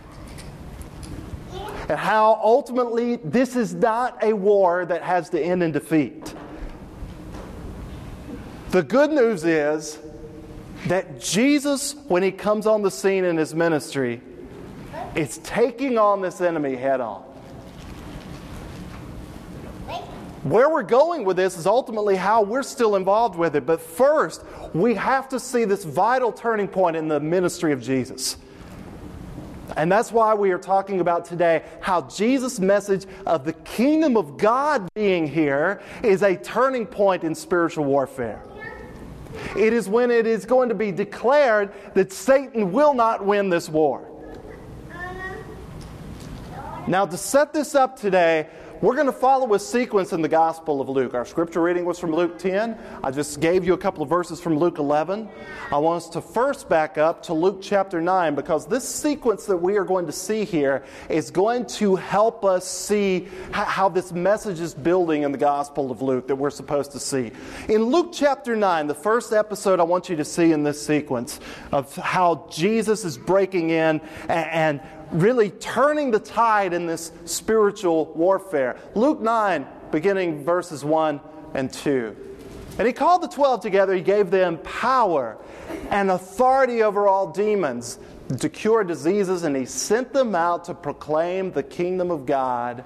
And 1.88 2.00
how 2.00 2.40
ultimately 2.44 3.18
this 3.18 3.56
is 3.56 3.74
not 3.74 4.24
a 4.24 4.34
war 4.34 4.86
that 4.86 5.04
has 5.04 5.30
to 5.30 5.42
end 5.42 5.62
in 5.62 5.72
defeat. 5.72 6.34
The 8.72 8.82
good 8.82 9.12
news 9.12 9.44
is 9.44 10.00
that 10.88 11.20
Jesus, 11.22 11.96
when 12.08 12.24
he 12.24 12.32
comes 12.32 12.66
on 12.66 12.82
the 12.82 12.92
scene 12.92 13.24
in 13.24 13.38
his 13.38 13.54
ministry, 13.54 14.22
is 15.16 15.38
taking 15.40 15.98
on 15.98 16.22
this 16.22 16.42
enemy 16.42 16.76
head 16.76 17.02
on. 17.02 17.25
Where 20.46 20.70
we're 20.70 20.84
going 20.84 21.26
with 21.26 21.38
this 21.38 21.58
is 21.58 21.66
ultimately 21.66 22.16
how 22.16 22.44
we're 22.44 22.62
still 22.62 22.98
involved 22.98 23.36
with 23.36 23.56
it. 23.56 23.66
But 23.66 23.82
first, 23.82 24.44
we 24.76 24.94
have 24.94 25.28
to 25.30 25.40
see 25.40 25.66
this 25.66 25.84
vital 25.84 26.32
turning 26.32 26.68
point 26.68 26.96
in 26.96 27.08
the 27.08 27.20
ministry 27.20 27.72
of 27.72 27.82
Jesus. 27.82 28.38
And 29.76 29.92
that's 29.92 30.12
why 30.12 30.36
we 30.36 30.52
are 30.52 30.60
talking 30.60 31.00
about 31.00 31.26
today 31.26 31.64
how 31.82 32.04
Jesus' 32.04 32.60
message 32.60 33.08
of 33.26 33.44
the 33.44 33.54
kingdom 33.54 34.16
of 34.16 34.38
God 34.38 34.88
being 34.94 35.26
here 35.26 35.82
is 36.04 36.22
a 36.22 36.36
turning 36.36 36.86
point 36.86 37.24
in 37.24 37.34
spiritual 37.34 37.86
warfare. 37.86 38.44
It 39.58 39.74
is 39.74 39.90
when 39.90 40.12
it 40.12 40.28
is 40.28 40.46
going 40.46 40.70
to 40.70 40.76
be 40.76 40.92
declared 40.92 41.74
that 41.96 42.14
Satan 42.14 42.72
will 42.72 42.94
not 42.94 43.26
win 43.26 43.50
this 43.50 43.68
war. 43.68 44.12
Now, 46.88 47.08
to 47.08 47.18
set 47.18 47.52
this 47.52 47.74
up 47.74 48.00
today, 48.00 48.48
we're 48.82 48.96
going 48.96 49.06
to 49.06 49.14
follow 49.14 49.54
a 49.54 49.60
sequence 49.60 50.12
in 50.12 50.22
the 50.22 50.28
Gospel 50.28 50.82
of 50.82 50.90
Luke. 50.90 51.14
Our 51.14 51.26
scripture 51.26 51.62
reading 51.62 51.86
was 51.86 51.98
from 51.98 52.14
Luke 52.14 52.38
10. 52.38 52.78
I 53.04 53.10
just 53.10 53.40
gave 53.40 53.66
you 53.66 53.74
a 53.74 53.78
couple 53.78 54.04
of 54.04 54.10
verses 54.10 54.42
from 54.42 54.58
Luke 54.58 54.80
11. 54.80 55.30
I 55.72 55.78
want 55.78 56.04
us 56.04 56.10
to 56.10 56.22
first 56.22 56.68
back 56.68 56.98
up 56.98 57.24
to 57.24 57.34
Luke 57.34 57.60
chapter 57.62 58.02
9 58.02 58.36
because 58.36 58.66
this 58.66 58.88
sequence 58.88 59.46
that 59.46 59.56
we 59.58 59.78
are 59.78 59.86
going 59.86 60.06
to 60.08 60.12
see 60.12 60.44
here 60.44 60.84
is 61.10 61.32
going 61.32 61.66
to 61.68 61.96
help 61.96 62.44
us 62.44 62.68
see 62.68 63.28
how 63.52 63.88
this 63.88 64.12
message 64.12 64.60
is 64.60 64.74
building 64.74 65.24
in 65.24 65.32
the 65.32 65.38
Gospel 65.38 65.90
of 65.90 66.02
Luke 66.02 66.28
that 66.28 66.36
we're 66.36 66.50
supposed 66.50 66.92
to 66.92 67.00
see. 67.00 67.32
In 67.70 67.84
Luke 67.84 68.10
chapter 68.12 68.56
9, 68.56 68.88
the 68.88 68.94
first 68.94 69.32
episode 69.32 69.80
I 69.80 69.84
want 69.84 70.10
you 70.10 70.18
to 70.18 70.26
see 70.26 70.52
in 70.52 70.64
this 70.64 70.86
sequence 70.86 71.40
of 71.72 71.96
how 71.96 72.48
Jesus 72.52 73.06
is 73.06 73.18
breaking 73.18 73.70
in 73.70 74.02
and 74.28 74.82
really 75.12 75.50
turning 75.52 76.12
the 76.12 76.20
tide 76.20 76.74
in 76.74 76.86
this 76.86 77.12
spiritual 77.26 78.06
warfare. 78.14 78.78
Luke 78.96 79.22
9, 79.22 79.66
beginning 79.92 80.44
verses 80.44 80.84
1 80.84 81.20
and 81.54 81.72
2. 81.72 82.16
And 82.78 82.86
he 82.86 82.94
called 82.94 83.22
the 83.22 83.28
twelve 83.28 83.62
together, 83.62 83.94
he 83.94 84.02
gave 84.02 84.32
them 84.32 84.58
power 84.58 85.38
and 85.90 86.12
authority 86.12 86.84
over 86.84 87.08
all 87.08 87.32
demons 87.32 87.98
to 88.40 88.50
cure 88.50 88.84
diseases, 88.84 89.44
and 89.44 89.56
he 89.56 89.66
sent 89.66 90.12
them 90.12 90.36
out 90.36 90.66
to 90.66 90.74
proclaim 90.74 91.52
the 91.52 91.64
kingdom 91.64 92.12
of 92.12 92.26
God 92.26 92.84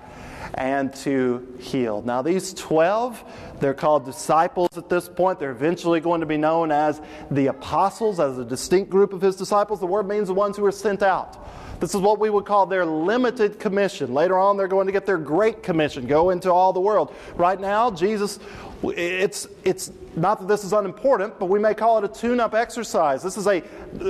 and 0.54 0.94
to 0.94 1.48
heal. 1.60 2.02
Now, 2.02 2.22
these 2.22 2.54
12, 2.54 3.24
they're 3.60 3.74
called 3.74 4.06
disciples 4.06 4.78
at 4.78 4.90
this 4.90 5.08
point. 5.08 5.40
They're 5.40 5.52
eventually 5.52 6.00
going 6.00 6.20
to 6.20 6.26
be 6.26 6.38
known 6.38 6.72
as 6.72 7.02
the 7.32 7.48
apostles, 7.48 8.20
as 8.20 8.38
a 8.38 8.46
distinct 8.46 8.90
group 8.90 9.14
of 9.14 9.22
his 9.22 9.36
disciples. 9.36 9.80
The 9.80 9.88
word 9.88 10.08
means 10.08 10.28
the 10.28 10.34
ones 10.34 10.58
who 10.58 10.66
are 10.66 10.72
sent 10.72 11.02
out. 11.02 11.48
This 11.80 11.96
is 11.96 12.02
what 12.02 12.20
we 12.20 12.30
would 12.30 12.46
call 12.46 12.66
their 12.66 12.86
limited 12.86 13.60
commission. 13.60 14.14
Later 14.14 14.38
on, 14.38 14.58
they're 14.58 14.68
going 14.68 14.86
to 14.86 14.92
get 14.92 15.06
their 15.06 15.18
great 15.18 15.64
commission, 15.64 16.08
go 16.08 16.30
into 16.32 16.52
all 16.52 16.74
the 16.74 16.82
world. 16.82 17.14
Right 17.36 17.60
now, 17.60 17.90
Jesus, 17.90 18.40
it's, 18.84 19.48
it's 19.66 19.92
not 20.16 20.40
that 20.40 20.48
this 20.48 20.64
is 20.64 20.72
unimportant, 20.72 21.38
but 21.38 21.48
we 21.48 21.60
may 21.60 21.74
call 21.74 21.98
it 21.98 22.04
a 22.04 22.08
tune 22.08 22.40
up 22.40 22.54
exercise. 22.54 23.22
This 23.22 23.38
is 23.38 23.46
a 23.46 23.62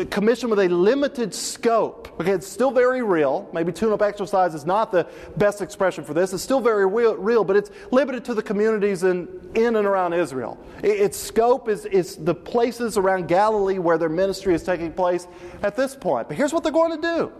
commission 0.06 0.50
with 0.50 0.60
a 0.60 0.68
limited 0.68 1.34
scope. 1.34 2.08
Okay, 2.20 2.32
it's 2.32 2.48
still 2.48 2.72
very 2.72 3.02
real. 3.02 3.50
Maybe 3.54 3.72
tune 3.72 3.92
up 3.92 4.02
exercise 4.02 4.54
is 4.54 4.66
not 4.66 4.92
the 4.92 5.08
best 5.38 5.62
expression 5.62 6.04
for 6.04 6.14
this. 6.14 6.34
It's 6.34 6.44
still 6.44 6.62
very 6.62 6.86
real, 6.86 7.44
but 7.44 7.56
it's 7.56 7.72
limited 7.92 8.24
to 8.26 8.34
the 8.34 8.44
communities 8.44 9.04
in, 9.04 9.28
in 9.56 9.76
and 9.76 9.88
around 9.88 10.14
Israel. 10.14 10.58
Its 10.84 11.18
scope 11.18 11.68
is, 11.68 11.86
is 11.86 12.16
the 12.18 12.36
places 12.36 12.98
around 12.98 13.28
Galilee 13.28 13.80
where 13.80 13.98
their 13.98 14.10
ministry 14.10 14.54
is 14.54 14.64
taking 14.64 14.94
place 14.94 15.28
at 15.64 15.76
this 15.76 15.96
point. 15.96 16.28
But 16.28 16.38
here's 16.38 16.54
what 16.54 16.64
they're 16.64 16.72
going 16.72 17.02
to 17.02 17.02
do 17.02 17.32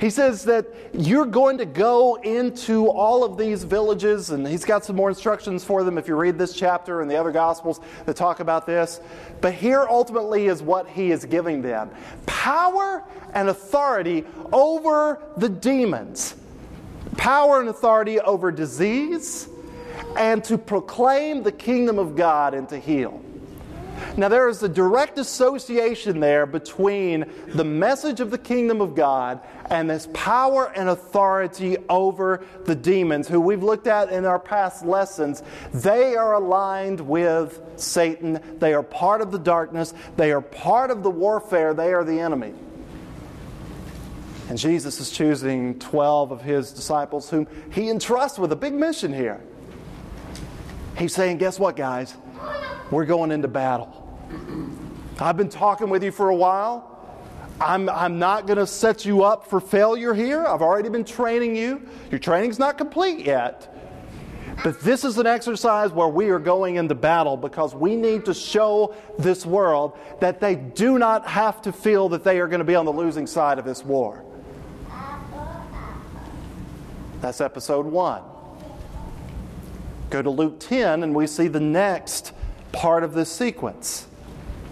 He 0.00 0.10
says 0.10 0.44
that 0.44 0.66
you're 0.92 1.26
going 1.26 1.58
to 1.58 1.66
go 1.66 2.16
into 2.16 2.88
all 2.88 3.24
of 3.24 3.36
these 3.36 3.64
villages, 3.64 4.30
and 4.30 4.46
he's 4.46 4.64
got 4.64 4.84
some 4.84 4.96
more 4.96 5.08
instructions 5.08 5.64
for 5.64 5.82
them 5.82 5.98
if 5.98 6.06
you 6.06 6.14
read 6.14 6.38
this 6.38 6.54
chapter 6.54 6.67
and 6.68 7.10
the 7.10 7.16
other 7.16 7.32
Gospels 7.32 7.80
that 8.06 8.16
talk 8.16 8.40
about 8.40 8.66
this. 8.66 9.00
But 9.40 9.54
here 9.54 9.86
ultimately 9.88 10.46
is 10.46 10.62
what 10.62 10.88
he 10.88 11.10
is 11.10 11.24
giving 11.24 11.62
them 11.62 11.90
power 12.26 13.04
and 13.34 13.48
authority 13.48 14.24
over 14.52 15.20
the 15.36 15.48
demons, 15.48 16.34
power 17.16 17.60
and 17.60 17.68
authority 17.68 18.20
over 18.20 18.50
disease, 18.50 19.48
and 20.16 20.42
to 20.44 20.56
proclaim 20.56 21.42
the 21.42 21.52
kingdom 21.52 21.98
of 21.98 22.16
God 22.16 22.54
and 22.54 22.68
to 22.68 22.78
heal. 22.78 23.22
Now, 24.16 24.28
there 24.28 24.48
is 24.48 24.62
a 24.62 24.68
direct 24.68 25.18
association 25.18 26.20
there 26.20 26.46
between 26.46 27.24
the 27.48 27.64
message 27.64 28.20
of 28.20 28.30
the 28.30 28.38
kingdom 28.38 28.80
of 28.80 28.94
God 28.94 29.40
and 29.70 29.88
this 29.88 30.08
power 30.12 30.72
and 30.74 30.88
authority 30.88 31.76
over 31.88 32.44
the 32.64 32.74
demons, 32.74 33.28
who 33.28 33.40
we've 33.40 33.62
looked 33.62 33.86
at 33.86 34.10
in 34.10 34.24
our 34.24 34.38
past 34.38 34.84
lessons. 34.84 35.42
They 35.72 36.16
are 36.16 36.34
aligned 36.34 37.00
with 37.00 37.60
Satan, 37.76 38.40
they 38.58 38.74
are 38.74 38.82
part 38.82 39.20
of 39.20 39.30
the 39.30 39.38
darkness, 39.38 39.94
they 40.16 40.32
are 40.32 40.40
part 40.40 40.90
of 40.90 41.02
the 41.02 41.10
warfare, 41.10 41.74
they 41.74 41.92
are 41.92 42.04
the 42.04 42.20
enemy. 42.20 42.54
And 44.48 44.56
Jesus 44.56 44.98
is 44.98 45.10
choosing 45.10 45.78
12 45.78 46.32
of 46.32 46.42
his 46.42 46.72
disciples 46.72 47.28
whom 47.28 47.46
he 47.70 47.90
entrusts 47.90 48.38
with 48.38 48.50
a 48.50 48.56
big 48.56 48.72
mission 48.72 49.12
here. 49.12 49.40
He's 50.96 51.14
saying, 51.14 51.38
Guess 51.38 51.58
what, 51.58 51.76
guys? 51.76 52.14
We're 52.90 53.04
going 53.04 53.32
into 53.32 53.48
battle. 53.48 54.04
I've 55.20 55.36
been 55.36 55.48
talking 55.48 55.90
with 55.90 56.02
you 56.02 56.10
for 56.10 56.30
a 56.30 56.34
while. 56.34 56.94
I'm, 57.60 57.88
I'm 57.88 58.18
not 58.18 58.46
going 58.46 58.58
to 58.58 58.66
set 58.66 59.04
you 59.04 59.24
up 59.24 59.48
for 59.48 59.60
failure 59.60 60.14
here. 60.14 60.46
I've 60.46 60.62
already 60.62 60.88
been 60.88 61.04
training 61.04 61.56
you. 61.56 61.86
Your 62.10 62.20
training's 62.20 62.58
not 62.58 62.78
complete 62.78 63.26
yet. 63.26 63.74
But 64.64 64.80
this 64.80 65.04
is 65.04 65.18
an 65.18 65.26
exercise 65.26 65.92
where 65.92 66.08
we 66.08 66.30
are 66.30 66.38
going 66.38 66.76
into 66.76 66.94
battle 66.94 67.36
because 67.36 67.74
we 67.74 67.94
need 67.94 68.24
to 68.24 68.34
show 68.34 68.94
this 69.18 69.44
world 69.44 69.96
that 70.20 70.40
they 70.40 70.56
do 70.56 70.98
not 70.98 71.26
have 71.26 71.62
to 71.62 71.72
feel 71.72 72.08
that 72.10 72.24
they 72.24 72.40
are 72.40 72.48
going 72.48 72.60
to 72.60 72.64
be 72.64 72.74
on 72.74 72.84
the 72.84 72.92
losing 72.92 73.26
side 73.26 73.58
of 73.58 73.64
this 73.64 73.84
war. 73.84 74.24
That's 77.20 77.40
episode 77.40 77.86
one. 77.86 78.22
Go 80.10 80.22
to 80.22 80.30
Luke 80.30 80.58
10 80.60 81.02
and 81.02 81.14
we 81.14 81.26
see 81.26 81.48
the 81.48 81.60
next 81.60 82.32
part 82.72 83.04
of 83.04 83.14
this 83.14 83.30
sequence. 83.30 84.06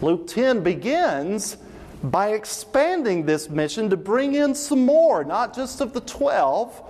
Luke 0.03 0.27
10 0.27 0.63
begins 0.63 1.57
by 2.03 2.29
expanding 2.29 3.25
this 3.27 3.49
mission 3.49 3.91
to 3.91 3.97
bring 3.97 4.35
in 4.35 4.55
some 4.55 4.85
more, 4.85 5.25
not 5.25 5.55
just 5.55 5.81
of 5.81 5.93
the 5.93 6.01
12, 6.01 6.83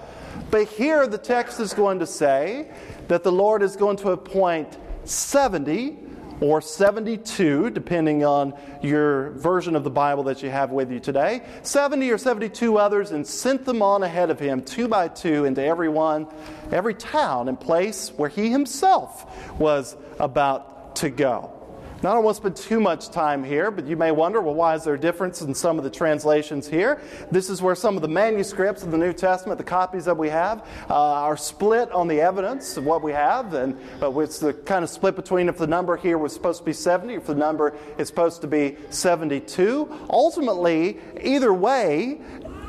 but 0.50 0.68
here 0.68 1.06
the 1.06 1.18
text 1.18 1.60
is 1.60 1.72
going 1.72 2.00
to 2.00 2.06
say 2.06 2.70
that 3.08 3.22
the 3.22 3.32
Lord 3.32 3.62
is 3.62 3.76
going 3.76 3.96
to 3.98 4.10
appoint 4.10 4.76
70 5.04 5.96
or 6.40 6.60
72, 6.60 7.70
depending 7.70 8.25
on 8.25 8.52
your 8.82 9.30
version 9.30 9.75
of 9.75 9.84
the 9.84 9.90
Bible 9.90 10.25
that 10.25 10.42
you 10.42 10.50
have 10.50 10.70
with 10.70 10.92
you 10.92 11.00
today, 11.00 11.42
70 11.62 12.10
or 12.10 12.18
72 12.18 12.76
others, 12.76 13.10
and 13.10 13.26
sent 13.26 13.64
them 13.64 13.80
on 13.80 14.02
ahead 14.02 14.30
of 14.30 14.38
him, 14.38 14.62
two 14.62 14.86
by 14.86 15.08
two, 15.08 15.46
into 15.46 15.62
every 15.62 15.88
one, 15.88 16.26
every 16.70 16.94
town 16.94 17.48
and 17.48 17.58
place 17.58 18.10
where 18.16 18.28
he 18.28 18.50
himself 18.50 19.58
was 19.58 19.96
about 20.18 20.75
to 20.97 21.11
go. 21.11 21.57
Now, 22.03 22.11
I 22.11 22.15
don't 22.15 22.25
want 22.25 22.37
to 22.37 22.43
spend 22.43 22.57
too 22.57 22.79
much 22.79 23.09
time 23.09 23.43
here, 23.43 23.71
but 23.71 23.87
you 23.87 23.97
may 23.97 24.11
wonder, 24.11 24.43
well, 24.43 24.55
why 24.55 24.75
is 24.75 24.85
there 24.85 24.95
a 24.95 25.00
difference 25.00 25.41
in 25.41 25.55
some 25.55 25.79
of 25.79 25.85
the 25.85 25.91
translations 25.91 26.69
here? 26.69 27.00
This 27.31 27.49
is 27.49 27.62
where 27.62 27.75
some 27.75 27.97
of 27.97 28.03
the 28.03 28.09
manuscripts 28.09 28.83
of 28.83 28.91
the 28.91 28.99
New 28.99 29.15
Testament, 29.15 29.57
the 29.57 29.65
copies 29.65 30.05
that 30.05 30.17
we 30.17 30.29
have, 30.29 30.61
uh, 30.91 30.95
are 30.95 31.38
split 31.38 31.91
on 31.93 32.07
the 32.07 32.21
evidence 32.21 32.76
of 32.76 32.85
what 32.85 33.03
we 33.03 33.12
have, 33.12 33.55
and 33.55 33.79
but 33.99 34.17
it's 34.19 34.38
the 34.38 34.53
kind 34.53 34.85
of 34.85 34.91
split 34.91 35.17
between 35.17 35.49
if 35.49 35.57
the 35.57 35.67
number 35.67 35.97
here 35.97 36.19
was 36.19 36.35
supposed 36.35 36.59
to 36.59 36.65
be 36.67 36.75
70, 36.75 37.15
if 37.15 37.26
the 37.26 37.35
number 37.35 37.75
is 37.97 38.09
supposed 38.09 38.43
to 38.43 38.47
be 38.47 38.76
72. 38.91 40.07
Ultimately, 40.11 41.00
either 41.23 41.55
way, 41.55 42.21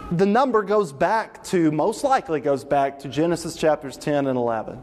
the 0.10 0.26
number 0.26 0.64
goes 0.64 0.94
back 0.94 1.44
to, 1.46 1.70
most 1.72 2.06
likely 2.06 2.40
goes 2.40 2.64
back 2.64 2.98
to 3.00 3.10
Genesis 3.10 3.58
chapters 3.58 3.98
10 3.98 4.28
and 4.28 4.38
11. 4.38 4.80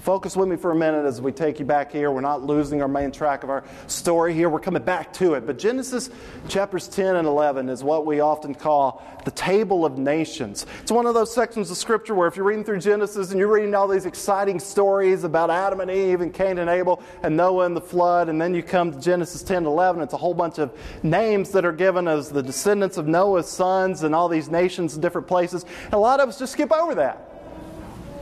Focus 0.00 0.36
with 0.36 0.48
me 0.48 0.56
for 0.56 0.70
a 0.70 0.74
minute 0.74 1.06
as 1.06 1.20
we 1.20 1.32
take 1.32 1.58
you 1.58 1.64
back 1.64 1.90
here. 1.90 2.10
We're 2.10 2.20
not 2.20 2.42
losing 2.42 2.82
our 2.82 2.88
main 2.88 3.10
track 3.10 3.42
of 3.42 3.50
our 3.50 3.64
story 3.86 4.34
here. 4.34 4.48
We're 4.48 4.60
coming 4.60 4.82
back 4.82 5.12
to 5.14 5.34
it. 5.34 5.46
But 5.46 5.58
Genesis 5.58 6.10
chapters 6.48 6.88
10 6.88 7.16
and 7.16 7.26
11 7.26 7.68
is 7.68 7.82
what 7.82 8.06
we 8.06 8.20
often 8.20 8.54
call 8.54 9.02
the 9.24 9.30
table 9.30 9.84
of 9.84 9.98
nations. 9.98 10.66
It's 10.82 10.92
one 10.92 11.06
of 11.06 11.14
those 11.14 11.34
sections 11.34 11.70
of 11.70 11.76
scripture 11.76 12.14
where 12.14 12.28
if 12.28 12.36
you're 12.36 12.44
reading 12.44 12.64
through 12.64 12.80
Genesis 12.80 13.30
and 13.30 13.38
you're 13.38 13.52
reading 13.52 13.74
all 13.74 13.88
these 13.88 14.06
exciting 14.06 14.60
stories 14.60 15.24
about 15.24 15.50
Adam 15.50 15.80
and 15.80 15.90
Eve 15.90 16.20
and 16.20 16.32
Cain 16.32 16.58
and 16.58 16.70
Abel 16.70 17.02
and 17.22 17.36
Noah 17.36 17.66
and 17.66 17.76
the 17.76 17.80
flood, 17.80 18.28
and 18.28 18.40
then 18.40 18.54
you 18.54 18.62
come 18.62 18.92
to 18.92 19.00
Genesis 19.00 19.42
10 19.42 19.58
and 19.58 19.66
11, 19.66 20.02
it's 20.02 20.14
a 20.14 20.18
whole 20.18 20.34
bunch 20.34 20.58
of 20.58 20.72
names 21.02 21.50
that 21.50 21.64
are 21.64 21.72
given 21.72 22.06
as 22.06 22.30
the 22.30 22.42
descendants 22.42 22.96
of 22.96 23.06
Noah's 23.06 23.48
sons 23.48 24.02
and 24.02 24.14
all 24.14 24.28
these 24.28 24.48
nations 24.48 24.94
in 24.94 25.00
different 25.00 25.26
places. 25.26 25.64
And 25.84 25.94
a 25.94 25.98
lot 25.98 26.20
of 26.20 26.28
us 26.28 26.38
just 26.38 26.52
skip 26.52 26.72
over 26.72 26.94
that. 26.94 27.24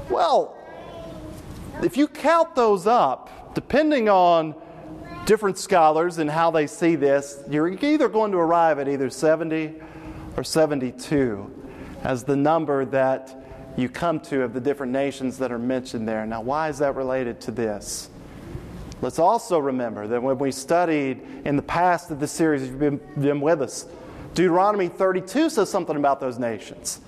Well, 0.08 0.55
if 1.82 1.96
you 1.96 2.08
count 2.08 2.54
those 2.54 2.86
up, 2.86 3.54
depending 3.54 4.08
on 4.08 4.54
different 5.26 5.58
scholars 5.58 6.18
and 6.18 6.30
how 6.30 6.50
they 6.50 6.66
see 6.66 6.94
this, 6.94 7.42
you're 7.50 7.68
either 7.68 8.08
going 8.08 8.32
to 8.32 8.38
arrive 8.38 8.78
at 8.78 8.88
either 8.88 9.10
70 9.10 9.74
or 10.36 10.44
72 10.44 11.52
as 12.02 12.24
the 12.24 12.36
number 12.36 12.84
that 12.84 13.44
you 13.76 13.88
come 13.88 14.20
to 14.20 14.42
of 14.42 14.54
the 14.54 14.60
different 14.60 14.92
nations 14.92 15.38
that 15.38 15.52
are 15.52 15.58
mentioned 15.58 16.08
there. 16.08 16.24
Now, 16.24 16.40
why 16.40 16.68
is 16.68 16.78
that 16.78 16.94
related 16.94 17.40
to 17.42 17.50
this? 17.50 18.08
Let's 19.02 19.18
also 19.18 19.58
remember 19.58 20.06
that 20.06 20.22
when 20.22 20.38
we 20.38 20.50
studied 20.50 21.20
in 21.44 21.56
the 21.56 21.62
past 21.62 22.10
of 22.10 22.20
the 22.20 22.26
series, 22.26 22.62
if 22.62 22.70
you've 22.70 22.78
been, 22.78 23.00
been 23.20 23.40
with 23.40 23.60
us, 23.60 23.86
Deuteronomy 24.34 24.88
32 24.88 25.50
says 25.50 25.68
something 25.68 25.96
about 25.96 26.20
those 26.20 26.38
nations. 26.38 27.00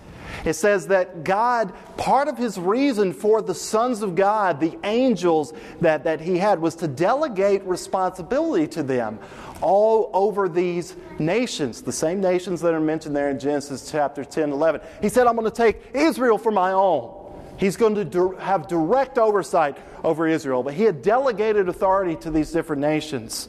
It 0.45 0.55
says 0.55 0.87
that 0.89 1.25
God, 1.25 1.73
part 1.97 2.29
of 2.29 2.39
his 2.39 2.59
reason 2.59 3.13
for 3.13 3.43
the 3.43 3.55
sons 3.55 4.03
of 4.03 4.15
God, 4.15 4.61
the 4.61 4.79
angels 4.85 5.53
that, 5.81 6.05
that 6.05 6.21
he 6.21 6.39
had, 6.39 6.61
was 6.61 6.75
to 6.77 6.89
delegate 6.89 7.63
responsibility 7.65 8.67
to 8.69 8.83
them 8.83 9.19
all 9.61 10.11
over 10.13 10.49
these 10.49 10.95
nations, 11.19 11.83
the 11.83 11.93
same 11.93 12.21
nations 12.21 12.61
that 12.61 12.75
are 12.75 12.81
mentioned 12.81 13.17
there 13.17 13.31
in 13.31 13.39
Genesis 13.39 13.91
chapter 13.91 14.25
10 14.25 14.53
11. 14.53 14.81
He 15.01 15.09
said, 15.09 15.27
I'm 15.27 15.35
going 15.37 15.51
to 15.51 15.57
take 15.57 15.83
Israel 15.95 16.39
for 16.39 16.53
my 16.53 16.73
own. 16.73 17.15
He's 17.57 17.77
going 17.77 18.11
to 18.11 18.37
have 18.39 18.69
direct 18.69 19.19
oversight 19.19 19.77
over 20.05 20.29
Israel, 20.29 20.63
but 20.63 20.75
he 20.75 20.85
had 20.85 21.03
delegated 21.03 21.69
authority 21.69 22.15
to 22.17 22.31
these 22.31 22.53
different 22.53 22.81
nations. 22.81 23.49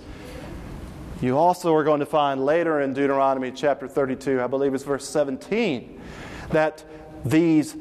You 1.21 1.37
also 1.37 1.75
are 1.75 1.83
going 1.83 1.99
to 1.99 2.07
find 2.07 2.43
later 2.43 2.81
in 2.81 2.93
Deuteronomy 2.93 3.51
chapter 3.51 3.87
32, 3.87 4.41
I 4.41 4.47
believe 4.47 4.73
it's 4.73 4.83
verse 4.83 5.07
17 5.07 5.99
that 6.51 6.83
these 7.25 7.75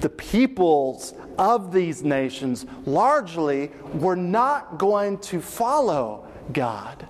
the 0.00 0.08
peoples 0.10 1.14
of 1.38 1.72
these 1.72 2.02
nations 2.02 2.66
largely 2.84 3.70
were 3.94 4.16
not 4.16 4.76
going 4.76 5.16
to 5.18 5.40
follow 5.40 6.26
God. 6.52 7.06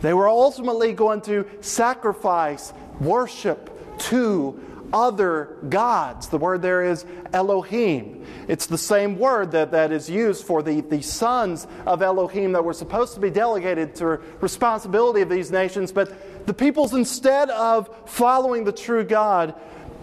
They 0.00 0.14
were 0.14 0.28
ultimately 0.28 0.92
going 0.92 1.22
to 1.22 1.44
sacrifice 1.60 2.72
worship 3.00 3.98
to 4.10 4.60
other 4.92 5.56
gods. 5.68 6.28
The 6.28 6.38
word 6.38 6.62
there 6.62 6.84
is 6.84 7.04
Elohim. 7.32 8.24
It's 8.48 8.66
the 8.66 8.78
same 8.78 9.18
word 9.18 9.52
that, 9.52 9.70
that 9.72 9.92
is 9.92 10.08
used 10.08 10.44
for 10.44 10.62
the, 10.62 10.80
the 10.80 11.02
sons 11.02 11.66
of 11.86 12.02
Elohim 12.02 12.52
that 12.52 12.64
were 12.64 12.72
supposed 12.72 13.14
to 13.14 13.20
be 13.20 13.30
delegated 13.30 13.94
to 13.96 14.20
responsibility 14.40 15.20
of 15.20 15.28
these 15.28 15.50
nations, 15.50 15.92
but 15.92 16.46
the 16.46 16.54
peoples, 16.54 16.94
instead 16.94 17.50
of 17.50 17.90
following 18.06 18.64
the 18.64 18.72
true 18.72 19.04
God, 19.04 19.54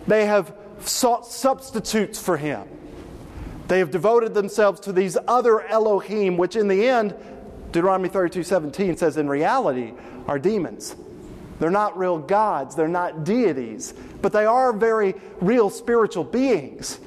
they 0.08 0.26
have 0.26 0.56
sought 0.80 1.26
substitutes 1.28 2.22
for 2.22 2.38
him. 2.38 2.68
They 3.68 3.80
have 3.80 3.92
devoted 3.92 4.34
themselves 4.34 4.80
to 4.82 4.94
these 4.94 5.18
other 5.28 5.62
Elohim, 5.62 6.38
which 6.38 6.56
in 6.56 6.68
the 6.68 6.88
end, 6.88 7.14
Deuteronomy 7.72 8.10
32 8.10 8.44
17 8.44 8.98
says, 8.98 9.18
in 9.18 9.28
reality, 9.28 9.94
are 10.28 10.40
demons. 10.40 10.96
They're 11.60 11.70
not 11.70 11.98
real 11.98 12.18
gods, 12.20 12.76
they're 12.76 12.88
not 12.88 13.24
deities, 13.24 13.94
but 14.22 14.32
they 14.32 14.46
are 14.46 14.72
very 14.72 15.16
real 15.42 15.70
spiritual 15.70 16.24
beings. 16.24 17.00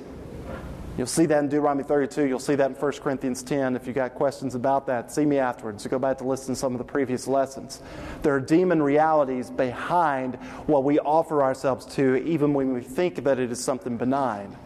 You'll 0.98 1.06
see 1.06 1.24
that 1.26 1.38
in 1.38 1.48
Deuteronomy 1.48 1.84
32. 1.84 2.26
You'll 2.26 2.38
see 2.38 2.56
that 2.56 2.70
in 2.70 2.76
1 2.76 2.92
Corinthians 2.92 3.42
10. 3.42 3.76
If 3.76 3.86
you 3.86 3.92
got 3.92 4.14
questions 4.14 4.54
about 4.54 4.86
that, 4.88 5.10
see 5.10 5.24
me 5.24 5.38
afterwards. 5.38 5.84
You 5.84 5.90
go 5.90 5.98
back 5.98 6.18
to 6.18 6.24
listen 6.24 6.54
to 6.54 6.60
some 6.60 6.72
of 6.72 6.78
the 6.78 6.84
previous 6.84 7.26
lessons. 7.26 7.80
There 8.22 8.34
are 8.34 8.40
demon 8.40 8.82
realities 8.82 9.50
behind 9.50 10.34
what 10.66 10.84
we 10.84 10.98
offer 10.98 11.42
ourselves 11.42 11.86
to, 11.94 12.16
even 12.16 12.52
when 12.52 12.74
we 12.74 12.82
think 12.82 13.24
that 13.24 13.38
it 13.38 13.50
is 13.50 13.62
something 13.62 13.96
benign. 13.96 14.56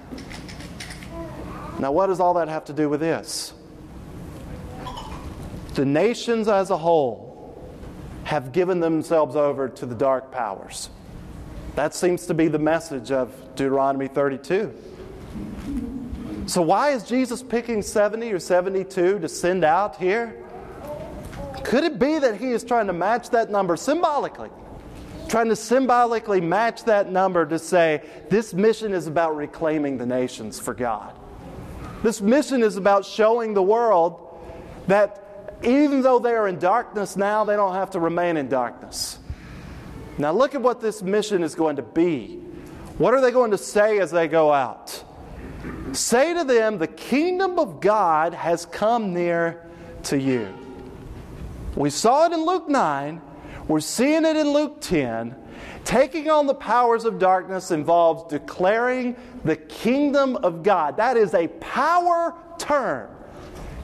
Now, 1.79 1.93
what 1.93 2.07
does 2.07 2.21
all 2.21 2.35
that 2.35 2.49
have 2.49 2.65
to 2.67 2.73
do 2.73 2.89
with 2.89 3.01
this? 3.01 3.53
The 5.75 5.85
nations 5.85 6.49
as 6.49 6.71
a 6.71 6.79
whole 6.79 7.61
have 8.25 8.53
given 8.53 8.81
themselves 8.81 9.37
over 9.37 9.69
to 9.69 9.87
the 9.87 9.95
dark 9.95 10.33
powers. 10.33 10.89
That 11.75 11.95
seems 11.95 12.27
to 12.27 12.35
be 12.35 12.49
the 12.49 12.59
message 12.59 13.11
of 13.11 13.33
Deuteronomy 13.55 14.09
32. 14.09 14.73
So, 16.47 16.61
why 16.61 16.91
is 16.91 17.05
Jesus 17.05 17.43
picking 17.43 17.81
70 17.81 18.31
or 18.33 18.39
72 18.39 19.19
to 19.19 19.29
send 19.29 19.65
out 19.65 19.97
here? 19.97 20.37
Could 21.65 21.85
it 21.85 21.99
be 21.99 22.19
that 22.19 22.37
he 22.37 22.51
is 22.51 22.63
trying 22.63 22.87
to 22.89 22.93
match 22.93 23.31
that 23.31 23.51
number 23.51 23.77
symbolically? 23.77 24.51
Trying 25.29 25.49
to 25.49 25.57
symbolically 25.57 26.43
match 26.43 26.85
that 26.85 27.11
number 27.11 27.47
to 27.47 27.59
say, 27.59 28.03
this 28.29 28.53
mission 28.53 28.93
is 28.93 29.07
about 29.07 29.37
reclaiming 29.37 29.97
the 29.97 30.05
nations 30.05 30.61
for 30.61 30.75
God. 30.75 31.15
This 32.03 32.21
mission 32.21 32.63
is 32.63 32.77
about 32.77 33.07
showing 33.07 33.55
the 33.55 33.63
world 33.63 34.39
that 34.87 35.59
even 35.63 36.03
though 36.03 36.19
they 36.19 36.33
are 36.33 36.47
in 36.47 36.59
darkness 36.59 37.17
now, 37.17 37.45
they 37.45 37.57
don't 37.57 37.75
have 37.75 37.91
to 37.93 38.01
remain 38.01 38.37
in 38.37 38.49
darkness. 38.49 39.19
Now, 40.19 40.33
look 40.33 40.55
at 40.55 40.61
what 40.61 40.83
this 40.83 41.03
mission 41.03 41.43
is 41.43 41.55
going 41.55 41.77
to 41.77 41.83
be. 41.83 42.37
What 42.99 43.15
are 43.15 43.23
they 43.23 43.31
going 43.31 43.53
to 43.53 43.59
say 43.59 43.99
as 43.99 44.11
they 44.11 44.29
go 44.29 44.53
out? 44.53 45.03
Say 45.95 46.35
to 46.35 46.45
them, 46.45 46.79
The 46.79 46.89
kingdom 46.89 47.59
of 47.59 47.81
God 47.81 48.35
has 48.35 48.67
come 48.67 49.15
near 49.15 49.65
to 50.05 50.19
you. 50.19 50.53
We 51.77 51.91
saw 51.91 52.27
it 52.27 52.33
in 52.33 52.45
Luke 52.45 52.69
9, 52.69 53.21
we're 53.69 53.81
seeing 53.81 54.25
it 54.25 54.37
in 54.37 54.53
Luke 54.53 54.81
10. 54.81 55.35
Taking 55.85 56.31
on 56.31 56.47
the 56.47 56.55
powers 56.55 57.05
of 57.05 57.19
darkness 57.19 57.71
involves 57.71 58.31
declaring 58.31 59.17
the 59.45 59.57
kingdom 59.57 60.37
of 60.37 60.63
God. 60.63 60.97
That 60.97 61.17
is 61.17 61.35
a 61.35 61.49
power 61.49 62.35
term. 62.59 63.11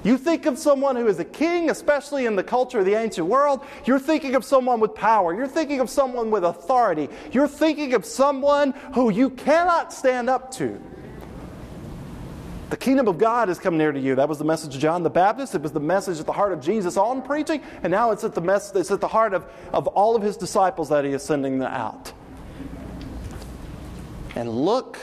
You 0.03 0.17
think 0.17 0.47
of 0.47 0.59
someone 0.59 0.97
who 0.97 1.07
is 1.09 1.19
a 1.19 1.25
king, 1.25 1.69
especially 1.69 2.25
in 2.25 2.35
the 2.35 2.43
culture 2.43 2.79
of 2.79 2.87
the 2.87 2.95
ancient 2.95 3.27
world, 3.27 3.65
you're 3.85 3.99
thinking 3.99 4.35
of 4.35 4.45
someone 4.47 4.81
with 4.81 4.95
power. 4.95 5.35
You're 5.35 5.47
thinking 5.47 5.81
of 5.81 5.91
someone 5.91 6.31
with 6.31 6.45
authority. 6.45 7.09
You're 7.33 7.49
thinking 7.49 7.93
of 7.93 8.07
someone 8.07 8.73
who 8.95 9.11
you 9.11 9.29
cannot 9.29 9.93
stand 9.93 10.31
up 10.31 10.51
to. 10.53 10.81
The 12.71 12.77
kingdom 12.77 13.09
of 13.09 13.19
God 13.19 13.49
has 13.49 13.59
come 13.59 13.77
near 13.77 13.91
to 13.91 13.99
you. 13.99 14.15
That 14.15 14.29
was 14.29 14.39
the 14.39 14.45
message 14.45 14.77
of 14.77 14.81
John 14.81 15.03
the 15.03 15.11
Baptist. 15.11 15.57
It 15.57 15.61
was 15.61 15.73
the 15.73 15.81
message 15.81 16.21
at 16.21 16.27
the 16.27 16.33
heart 16.33 16.53
of 16.53 16.61
Jesus 16.61 16.97
on 16.97 17.21
preaching, 17.21 17.63
and 17.83 17.91
now 17.91 18.13
it's 18.13 18.23
at 18.23 18.33
the, 18.33 18.41
mess, 18.41 18.73
it's 18.77 18.93
at 18.93 19.01
the 19.01 19.09
heart 19.09 19.35
of, 19.35 19.45
of 19.73 19.89
all 19.89 20.15
of 20.15 20.23
his 20.23 20.37
disciples 20.37 20.89
that 20.89 21.05
he 21.05 21.11
is 21.11 21.23
sending 21.23 21.59
them 21.59 21.73
out. 21.73 22.13
And 24.37 24.49
look 24.49 24.99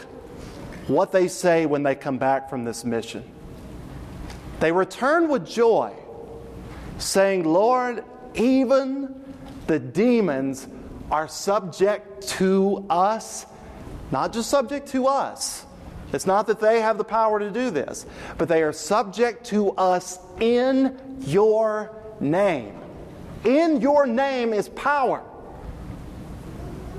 what 0.87 1.11
they 1.11 1.27
say 1.27 1.65
when 1.65 1.83
they 1.83 1.93
come 1.93 2.17
back 2.17 2.49
from 2.49 2.63
this 2.63 2.85
mission. 2.85 3.29
They 4.61 4.71
return 4.71 5.27
with 5.27 5.45
joy, 5.45 5.93
saying, 6.99 7.43
Lord, 7.43 8.05
even 8.33 9.13
the 9.67 9.77
demons 9.77 10.69
are 11.11 11.27
subject 11.27 12.29
to 12.29 12.85
us, 12.89 13.45
not 14.09 14.31
just 14.31 14.49
subject 14.49 14.87
to 14.89 15.07
us. 15.07 15.66
It's 16.13 16.25
not 16.25 16.47
that 16.47 16.59
they 16.59 16.81
have 16.81 16.97
the 16.97 17.03
power 17.03 17.39
to 17.39 17.51
do 17.51 17.69
this, 17.69 18.05
but 18.37 18.47
they 18.47 18.63
are 18.63 18.71
subject 18.71 19.45
to 19.47 19.71
us 19.71 20.19
in 20.39 20.97
your 21.25 21.95
name. 22.19 22.79
In 23.43 23.81
your 23.81 24.07
name 24.07 24.53
is 24.53 24.69
power. 24.69 25.23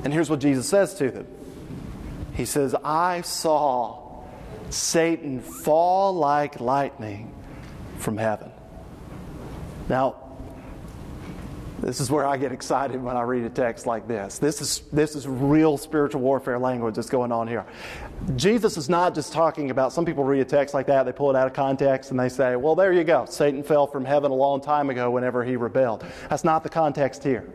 And 0.05 0.13
here's 0.13 0.31
what 0.31 0.41
Jesus 0.41 0.69
says 0.69 0.95
to 0.95 1.11
them 1.11 1.27
He 2.35 2.45
says, 2.45 2.75
I 2.85 3.23
saw 3.23 4.25
Satan 4.71 5.41
fall 5.41 6.13
like 6.13 6.61
lightning 6.61 7.35
from 7.99 8.19
heaven. 8.19 8.51
Now, 9.89 10.28
this 11.89 12.01
is 12.01 12.11
where 12.11 12.27
I 12.27 12.37
get 12.37 12.53
excited 12.53 13.03
when 13.03 13.17
I 13.17 13.23
read 13.23 13.45
a 13.45 13.49
text 13.49 13.87
like 13.87 14.07
this. 14.07 14.39
This 14.39 14.61
is, 14.61 14.83
this 14.93 15.17
is 15.17 15.27
real 15.27 15.79
spiritual 15.79 16.21
warfare 16.21 16.59
language 16.59 16.97
that's 16.97 17.09
going 17.09 17.33
on 17.33 17.49
here. 17.49 17.65
Jesus 18.37 18.77
is 18.77 18.91
not 18.91 19.15
just 19.15 19.33
talking 19.33 19.71
about, 19.71 19.95
some 19.95 20.05
people 20.05 20.23
read 20.23 20.43
a 20.43 20.45
text 20.45 20.75
like 20.75 20.87
that, 20.89 21.05
they 21.05 21.13
pull 21.13 21.31
it 21.31 21.37
out 21.37 21.47
of 21.47 21.55
context, 21.55 22.11
and 22.11 22.21
they 22.21 22.29
say, 22.29 22.57
well, 22.57 22.75
there 22.75 22.93
you 22.93 23.05
go. 23.05 23.25
Satan 23.25 23.63
fell 23.63 23.87
from 23.87 24.05
heaven 24.05 24.31
a 24.31 24.35
long 24.35 24.61
time 24.61 24.91
ago 24.91 25.11
whenever 25.11 25.43
he 25.43 25.57
rebelled. 25.57 26.05
That's 26.29 26.45
not 26.45 26.63
the 26.63 26.69
context 26.69 27.25
here. 27.25 27.49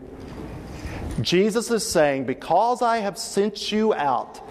Jesus 1.22 1.69
is 1.69 1.86
saying, 1.86 2.26
because 2.26 2.82
I 2.82 2.98
have 2.98 3.19
sent 3.19 3.72
you 3.72 3.93
out, 3.93 4.41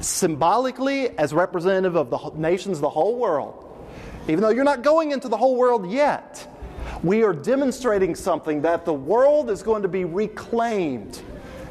symbolically 0.00 1.10
as 1.18 1.34
representative 1.34 1.96
of 1.96 2.08
the 2.08 2.30
nations 2.40 2.78
of 2.78 2.80
the 2.80 2.88
whole 2.88 3.18
world, 3.18 3.62
even 4.26 4.40
though 4.40 4.48
you're 4.48 4.64
not 4.64 4.80
going 4.80 5.12
into 5.12 5.28
the 5.28 5.36
whole 5.36 5.56
world 5.56 5.90
yet, 5.90 6.48
we 7.02 7.22
are 7.22 7.32
demonstrating 7.32 8.14
something 8.14 8.62
that 8.62 8.84
the 8.84 8.92
world 8.92 9.50
is 9.50 9.62
going 9.62 9.82
to 9.82 9.88
be 9.88 10.04
reclaimed. 10.04 11.20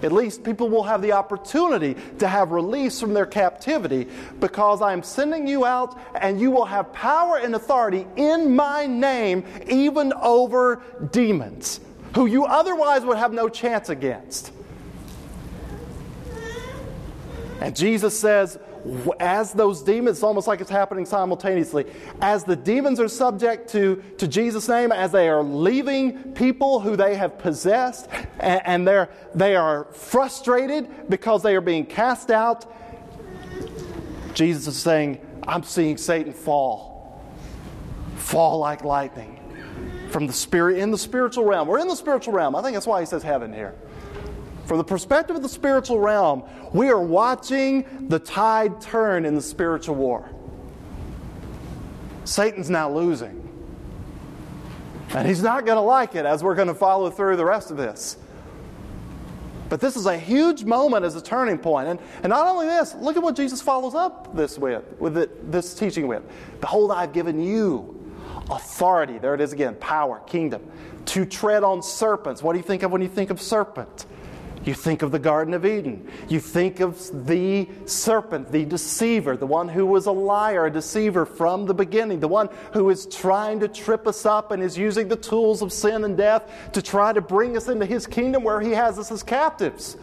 At 0.04 0.12
least 0.12 0.44
people 0.44 0.70
will 0.70 0.84
have 0.84 1.02
the 1.02 1.12
opportunity 1.14 1.96
to 2.20 2.28
have 2.28 2.52
release 2.52 3.00
from 3.00 3.14
their 3.14 3.26
captivity 3.26 4.08
because 4.40 4.82
I'm 4.82 5.02
sending 5.02 5.48
you 5.48 5.66
out 5.66 6.00
and 6.16 6.40
you 6.40 6.52
will 6.52 6.66
have 6.66 6.94
power 6.94 7.38
and 7.38 7.56
authority 7.56 8.06
in 8.16 8.56
my 8.56 8.86
name, 8.86 9.44
even 9.68 10.14
over 10.14 10.82
demons 11.12 11.80
who 12.14 12.26
you 12.26 12.46
otherwise 12.46 13.04
would 13.06 13.18
have 13.18 13.34
no 13.34 13.50
chance 13.50 13.90
against. 13.90 14.52
And 17.60 17.76
Jesus 17.76 18.20
says, 18.20 18.60
as 19.20 19.54
those 19.54 19.82
demons, 19.82 20.18
it's 20.18 20.24
almost 20.24 20.48
like 20.48 20.62
it's 20.62 20.70
happening 20.70 21.06
simultaneously. 21.06 21.86
As 22.22 22.44
the 22.44 22.56
demons 22.56 23.00
are 23.00 23.08
subject 23.08 23.70
to, 23.72 24.04
to 24.18 24.28
Jesus' 24.28 24.68
name, 24.68 24.92
as 24.92 25.12
they 25.12 25.30
are 25.30 25.44
leaving 25.44 26.34
people 26.34 26.80
who 26.80 26.96
they 26.96 27.16
have 27.16 27.38
possessed, 27.38 28.08
and, 28.40 28.62
and 28.66 28.88
they're, 28.88 29.10
they 29.34 29.56
are 29.56 29.86
frustrated 29.94 31.10
because 31.10 31.44
they 31.44 31.56
are 31.56 31.62
being 31.62 31.86
cast 31.86 32.32
out, 32.32 32.74
Jesus 34.34 34.68
is 34.68 34.78
saying, 34.78 35.20
I'm 35.48 35.64
seeing 35.64 35.98
Satan 35.98 36.34
fall. 36.34 37.24
Fall 38.18 38.60
like 38.60 38.84
lightning 38.84 39.38
from 40.10 40.28
the 40.28 40.34
spirit 40.34 40.78
in 40.78 40.92
the 40.92 40.98
spiritual 40.98 41.46
realm. 41.46 41.68
We're 41.68 41.80
in 41.80 41.88
the 41.88 41.96
spiritual 41.96 42.34
realm. 42.34 42.56
I 42.56 42.62
think 42.62 42.74
that's 42.74 42.88
why 42.88 43.00
he 43.00 43.06
says 43.06 43.24
heaven 43.24 43.54
here. 43.54 43.76
From 44.68 44.78
the 44.80 44.84
perspective 44.84 45.34
of 45.34 45.42
the 45.42 45.48
spiritual 45.50 45.98
realm, 45.98 46.44
we 46.74 46.90
are 46.90 47.00
watching 47.00 48.08
the 48.10 48.20
tide 48.20 48.82
turn 48.82 49.24
in 49.24 49.34
the 49.34 49.42
spiritual 49.42 49.96
war. 49.96 50.30
Satan's 52.26 52.70
now 52.70 52.92
losing. 52.92 53.48
And 55.12 55.26
he's 55.26 55.42
not 55.42 55.66
going 55.66 55.78
to 55.78 55.82
like 55.82 56.16
it 56.16 56.26
as 56.26 56.44
we're 56.44 56.54
going 56.54 56.68
to 56.68 56.76
follow 56.76 57.10
through 57.10 57.38
the 57.38 57.46
rest 57.46 57.72
of 57.72 57.78
this. 57.78 58.18
But 59.70 59.80
this 59.80 59.96
is 59.96 60.06
a 60.06 60.18
huge 60.18 60.66
moment 60.66 61.06
as 61.06 61.16
a 61.16 61.22
turning 61.22 61.60
point. 61.60 61.88
And, 61.88 62.00
and 62.24 62.30
not 62.30 62.46
only 62.46 62.68
this, 62.68 62.94
look 62.96 63.16
at 63.16 63.24
what 63.24 63.38
Jesus 63.38 63.62
follows 63.62 63.96
up 63.96 64.36
this 64.36 64.60
with, 64.60 64.84
with 65.00 65.18
it, 65.18 65.50
this 65.50 65.76
teaching 65.76 66.08
with. 66.08 66.24
Behold, 66.60 66.92
I've 66.92 67.14
given 67.14 67.42
you 67.42 67.94
authority. 68.50 69.18
There 69.18 69.34
it 69.34 69.40
is 69.40 69.54
again 69.54 69.76
power, 69.76 70.20
kingdom. 70.28 70.70
To 71.06 71.26
tread 71.26 71.64
on 71.64 71.82
serpents. 71.82 72.44
What 72.44 72.52
do 72.52 72.60
you 72.60 72.66
think 72.66 72.84
of 72.84 72.92
when 72.92 73.02
you 73.02 73.08
think 73.08 73.30
of 73.30 73.42
serpent? 73.42 74.06
You 74.66 74.74
think 74.74 75.02
of 75.02 75.12
the 75.12 75.20
Garden 75.20 75.54
of 75.54 75.66
Eden. 75.66 76.12
You 76.28 76.40
think 76.40 76.80
of 76.80 77.26
the 77.26 77.70
serpent, 77.86 78.52
the 78.52 78.66
deceiver, 78.66 79.38
the 79.38 79.46
one 79.46 79.70
who 79.70 79.86
was 79.86 80.08
a 80.08 80.12
liar, 80.12 80.66
a 80.66 80.72
deceiver 80.72 81.26
from 81.26 81.66
the 81.66 81.74
beginning, 81.74 82.20
the 82.20 82.28
one 82.28 82.50
who 82.74 82.90
is 82.90 83.06
trying 83.06 83.62
to 83.62 83.68
trip 83.68 84.08
us 84.08 84.26
up 84.26 84.52
and 84.52 84.62
is 84.62 84.78
using 84.78 85.08
the 85.08 85.16
tools 85.16 85.62
of 85.62 85.72
sin 85.72 86.04
and 86.04 86.18
death 86.18 86.72
to 86.74 86.82
try 86.82 87.14
to 87.14 87.22
bring 87.22 87.56
us 87.56 87.70
into 87.70 87.86
his 87.86 88.06
kingdom 88.08 88.44
where 88.44 88.60
he 88.60 88.72
has 88.72 89.00
us 89.00 89.12
as 89.12 89.24
captives. 89.24 89.96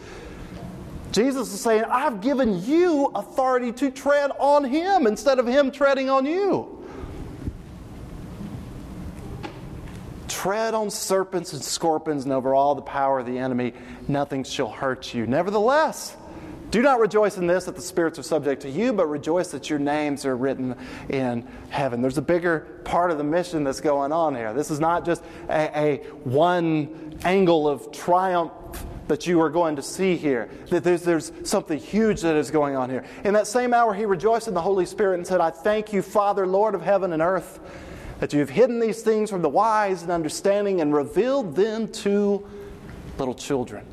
Jesus 1.13 1.53
is 1.53 1.61
saying, 1.61 1.85
I've 1.85 2.21
given 2.21 2.65
you 2.65 3.07
authority 3.15 3.71
to 3.73 3.91
tread 3.91 4.33
on 4.39 4.65
him 4.65 5.07
instead 5.07 5.39
of 5.39 5.47
him 5.47 5.71
treading 5.71 6.11
on 6.11 6.27
you. 6.27 6.84
Tread 10.35 10.75
on 10.75 10.91
serpents 10.91 11.53
and 11.53 11.63
scorpions 11.63 12.25
and 12.25 12.33
over 12.33 12.57
all 12.57 12.75
the 12.75 12.83
power 12.83 13.21
of 13.21 13.27
the 13.27 13.39
enemy, 13.39 13.73
nothing 14.09 14.43
shall 14.43 14.69
hurt 14.69 15.15
you. 15.15 15.29
Nevertheless, 15.29 16.17
do 16.73 16.83
not 16.83 16.99
rejoice 16.99 17.37
in 17.37 17.47
this 17.47 17.67
that 17.67 17.77
the 17.77 17.81
spirits 17.81 18.19
are 18.19 18.25
subject 18.25 18.63
to 18.63 18.69
you, 18.69 18.93
but 18.93 19.07
rejoice 19.07 19.53
that 19.53 19.71
your 19.71 19.79
names 19.79 20.27
are 20.27 20.37
written 20.37 20.75
in 21.09 21.47
heaven. 21.71 22.03
There's 22.03 22.19
a 22.19 22.23
bigger 22.23 22.81
part 22.83 23.13
of 23.13 23.19
the 23.19 23.23
mission 23.23 23.63
that's 23.63 23.81
going 23.81 24.11
on 24.11 24.35
here. 24.35 24.53
This 24.53 24.73
is 24.73 24.81
not 24.81 25.07
just 25.07 25.23
a, 25.49 25.79
a 25.79 25.97
one 26.25 27.17
angle 27.25 27.69
of 27.69 27.93
triumph 27.93 28.51
that 29.07 29.29
you 29.29 29.41
are 29.41 29.51
going 29.51 29.77
to 29.77 29.83
see 29.83 30.17
here. 30.17 30.51
That 30.71 30.83
there's, 30.83 31.03
there's 31.03 31.31
something 31.45 31.79
huge 31.79 32.23
that 32.23 32.35
is 32.35 32.51
going 32.51 32.75
on 32.75 32.91
here. 32.91 33.05
In 33.23 33.35
that 33.35 33.47
same 33.47 33.73
hour, 33.73 33.95
he 33.95 34.05
rejoiced 34.05 34.49
in 34.49 34.55
the 34.55 34.63
Holy 34.63 34.85
Spirit 34.85 35.19
and 35.19 35.27
said, 35.27 35.41
I 35.41 35.51
thank 35.51 35.93
you, 35.93 36.03
Father, 36.03 36.45
Lord 36.45 36.75
of 36.75 36.83
heaven 36.83 37.13
and 37.13 37.23
earth, 37.23 37.61
that 38.25 38.33
you 38.33 38.41
have 38.41 38.49
hidden 38.49 38.79
these 38.81 39.03
things 39.03 39.29
from 39.29 39.43
the 39.43 39.49
wise 39.51 40.01
and 40.01 40.11
understanding 40.11 40.81
and 40.81 40.95
revealed 40.95 41.55
them 41.55 41.87
to 41.87 42.43
little 43.19 43.35
children. 43.35 43.85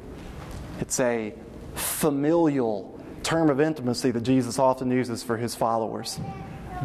It's 0.80 1.02
a 1.02 1.34
familial 1.76 2.98
term 3.24 3.50
of 3.50 3.60
intimacy 3.60 4.10
that 4.12 4.22
Jesus 4.22 4.58
often 4.58 4.90
uses 4.90 5.22
for 5.22 5.36
his 5.36 5.54
followers. 5.54 6.18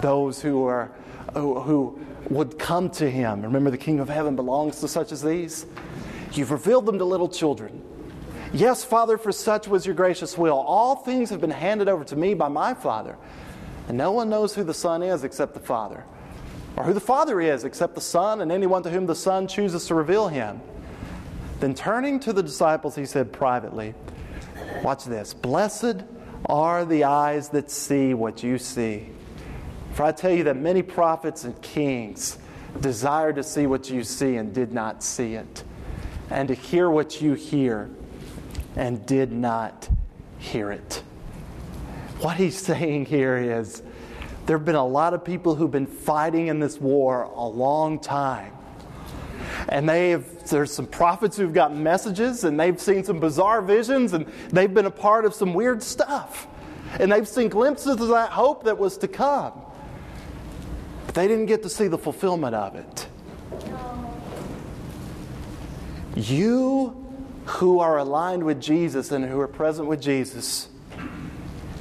Those 0.01 0.43
who 0.43 0.65
are 0.65 0.91
who, 1.35 1.61
who 1.61 2.01
would 2.31 2.59
come 2.59 2.91
to 2.91 3.09
him. 3.09 3.43
Remember, 3.43 3.71
the 3.71 3.79
kingdom 3.79 4.03
of 4.03 4.09
heaven 4.09 4.35
belongs 4.35 4.81
to 4.81 4.89
such 4.89 5.13
as 5.13 5.23
these. 5.23 5.67
You've 6.33 6.51
revealed 6.51 6.85
them 6.85 6.99
to 6.99 7.05
little 7.05 7.29
children. 7.29 7.81
Yes, 8.53 8.83
Father, 8.83 9.17
for 9.17 9.31
such 9.31 9.69
was 9.69 9.87
your 9.87 9.95
gracious 9.95 10.37
will. 10.37 10.59
All 10.59 10.97
things 10.97 11.31
have 11.31 11.41
been 11.41 11.53
handed 11.53 11.89
over 11.89 12.03
to 12.07 12.17
me 12.17 12.35
by 12.35 12.49
my 12.49 12.75
Father. 12.75 13.17
And 13.87 13.97
no 13.97 14.11
one 14.11 14.29
knows 14.29 14.53
who 14.53 14.65
the 14.65 14.75
Son 14.75 15.01
is 15.01 15.23
except 15.23 15.55
the 15.55 15.61
Father, 15.61 16.03
or 16.77 16.85
who 16.85 16.93
the 16.93 17.01
Father 17.01 17.41
is 17.41 17.65
except 17.65 17.95
the 17.95 18.01
Son, 18.01 18.41
and 18.41 18.53
anyone 18.53 18.83
to 18.83 18.91
whom 18.91 19.07
the 19.07 19.15
Son 19.15 19.49
chooses 19.49 19.87
to 19.87 19.95
reveal 19.95 20.29
him. 20.29 20.61
Then 21.61 21.75
turning 21.75 22.21
to 22.21 22.33
the 22.33 22.43
disciples, 22.43 22.95
he 22.95 23.07
said 23.07 23.33
privately, 23.33 23.95
Watch 24.83 25.05
this. 25.05 25.33
Blessed 25.33 26.05
are 26.47 26.85
the 26.85 27.05
eyes 27.05 27.49
that 27.51 27.71
see 27.71 28.15
what 28.15 28.43
you 28.43 28.59
see. 28.59 29.09
For 29.95 30.05
I 30.05 30.13
tell 30.13 30.31
you 30.31 30.45
that 30.45 30.57
many 30.57 30.83
prophets 30.83 31.45
and 31.45 31.61
kings 31.63 32.39
desired 32.81 33.37
to 33.37 33.43
see 33.43 33.67
what 33.67 33.89
you 33.89 34.05
see 34.05 34.37
and 34.37 34.53
did 34.53 34.73
not 34.73 35.03
see 35.03 35.35
it, 35.35 35.65
and 36.31 36.49
to 36.49 36.55
hear 36.55 36.91
what 36.91 37.23
you 37.23 37.33
hear 37.33 37.89
and 38.77 39.05
did 39.07 39.33
not 39.33 39.89
hear 40.39 40.71
it. 40.71 41.03
What 42.21 42.37
he's 42.37 42.59
saying 42.65 43.07
here 43.07 43.39
is 43.39 43.83
there 44.47 44.57
have 44.57 44.65
been 44.65 44.77
a 44.77 44.87
lot 44.87 45.13
of 45.13 45.25
people 45.25 45.57
who've 45.57 45.71
been 45.71 45.87
fighting 45.87 46.47
in 46.47 46.61
this 46.61 46.81
war 46.81 47.25
a 47.25 47.47
long 47.47 47.99
time. 47.99 48.53
And 49.69 49.89
they 49.89 50.11
have, 50.11 50.49
there's 50.49 50.73
some 50.73 50.87
prophets 50.87 51.37
who've 51.37 51.53
gotten 51.53 51.83
messages 51.83 52.45
and 52.45 52.59
they've 52.59 52.81
seen 52.81 53.03
some 53.03 53.19
bizarre 53.19 53.61
visions 53.61 54.13
and 54.13 54.27
they've 54.51 54.73
been 54.73 54.87
a 54.87 54.91
part 54.91 55.25
of 55.25 55.35
some 55.35 55.53
weird 55.53 55.83
stuff. 55.83 56.47
And 57.01 57.11
they've 57.11 57.27
seen 57.27 57.49
glimpses 57.49 58.01
of 58.01 58.09
that 58.09 58.31
hope 58.31 58.65
that 58.65 58.79
was 58.79 58.97
to 58.99 59.09
come. 59.09 59.61
But 61.07 61.17
they 61.17 61.27
didn't 61.27 61.47
get 61.47 61.65
to 61.65 61.69
see 61.69 61.89
the 61.89 61.99
fulfillment 61.99 62.55
of 62.55 62.77
it. 62.77 63.09
You 66.15 67.05
who 67.47 67.81
are 67.81 67.99
aligned 67.99 68.45
with 68.45 68.61
Jesus 68.61 69.11
and 69.11 69.25
who 69.25 69.41
are 69.41 69.49
present 69.49 69.89
with 69.89 70.01
Jesus, 70.01 70.69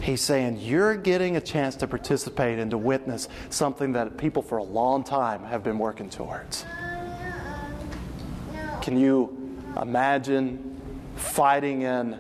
he's 0.06 0.22
saying 0.22 0.60
you're 0.60 0.96
getting 0.96 1.36
a 1.36 1.42
chance 1.42 1.76
to 1.76 1.88
participate 1.88 2.60
and 2.60 2.70
to 2.70 2.78
witness 2.78 3.28
something 3.50 3.94
that 3.94 4.18
people 4.18 4.44
for 4.44 4.60
a 4.60 4.64
long 4.64 5.04
time 5.04 5.44
have 5.44 5.64
been 5.64 5.80
working 5.80 6.10
towards. 6.10 6.64
Can 8.84 9.00
you 9.00 9.36
imagine 9.82 10.80
fighting 11.16 11.82
in 11.82 12.20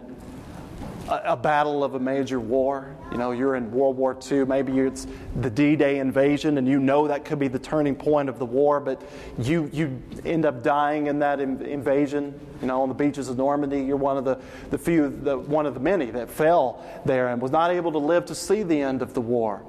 a, 1.07 1.21
a, 1.25 1.37
battle 1.37 1.83
of 1.83 1.93
a 1.93 1.99
major 1.99 2.39
war? 2.39 2.95
You 3.15 3.19
know, 3.19 3.31
you're 3.31 3.55
in 3.55 3.71
World 3.71 3.95
War 3.95 4.19
II, 4.29 4.43
maybe 4.43 4.77
it's 4.77 5.07
the 5.39 5.49
D 5.49 5.77
Day 5.77 5.99
invasion, 5.99 6.57
and 6.57 6.67
you 6.67 6.81
know 6.81 7.07
that 7.07 7.23
could 7.23 7.39
be 7.39 7.47
the 7.47 7.57
turning 7.57 7.95
point 7.95 8.27
of 8.27 8.39
the 8.39 8.45
war, 8.45 8.81
but 8.81 9.01
you, 9.39 9.69
you 9.71 10.03
end 10.25 10.43
up 10.43 10.61
dying 10.61 11.07
in 11.07 11.19
that 11.19 11.39
in, 11.39 11.61
invasion. 11.61 12.37
You 12.59 12.67
know, 12.67 12.81
on 12.81 12.89
the 12.89 12.93
beaches 12.93 13.29
of 13.29 13.37
Normandy, 13.37 13.79
you're 13.79 13.95
one 13.95 14.17
of 14.17 14.25
the, 14.25 14.37
the 14.69 14.77
few, 14.77 15.07
the, 15.07 15.37
one 15.37 15.65
of 15.65 15.75
the 15.75 15.79
many 15.79 16.11
that 16.11 16.29
fell 16.29 16.85
there 17.05 17.29
and 17.29 17.41
was 17.41 17.51
not 17.51 17.71
able 17.71 17.93
to 17.93 17.99
live 17.99 18.25
to 18.25 18.35
see 18.35 18.63
the 18.63 18.81
end 18.81 19.01
of 19.01 19.13
the 19.13 19.21
war. 19.21 19.63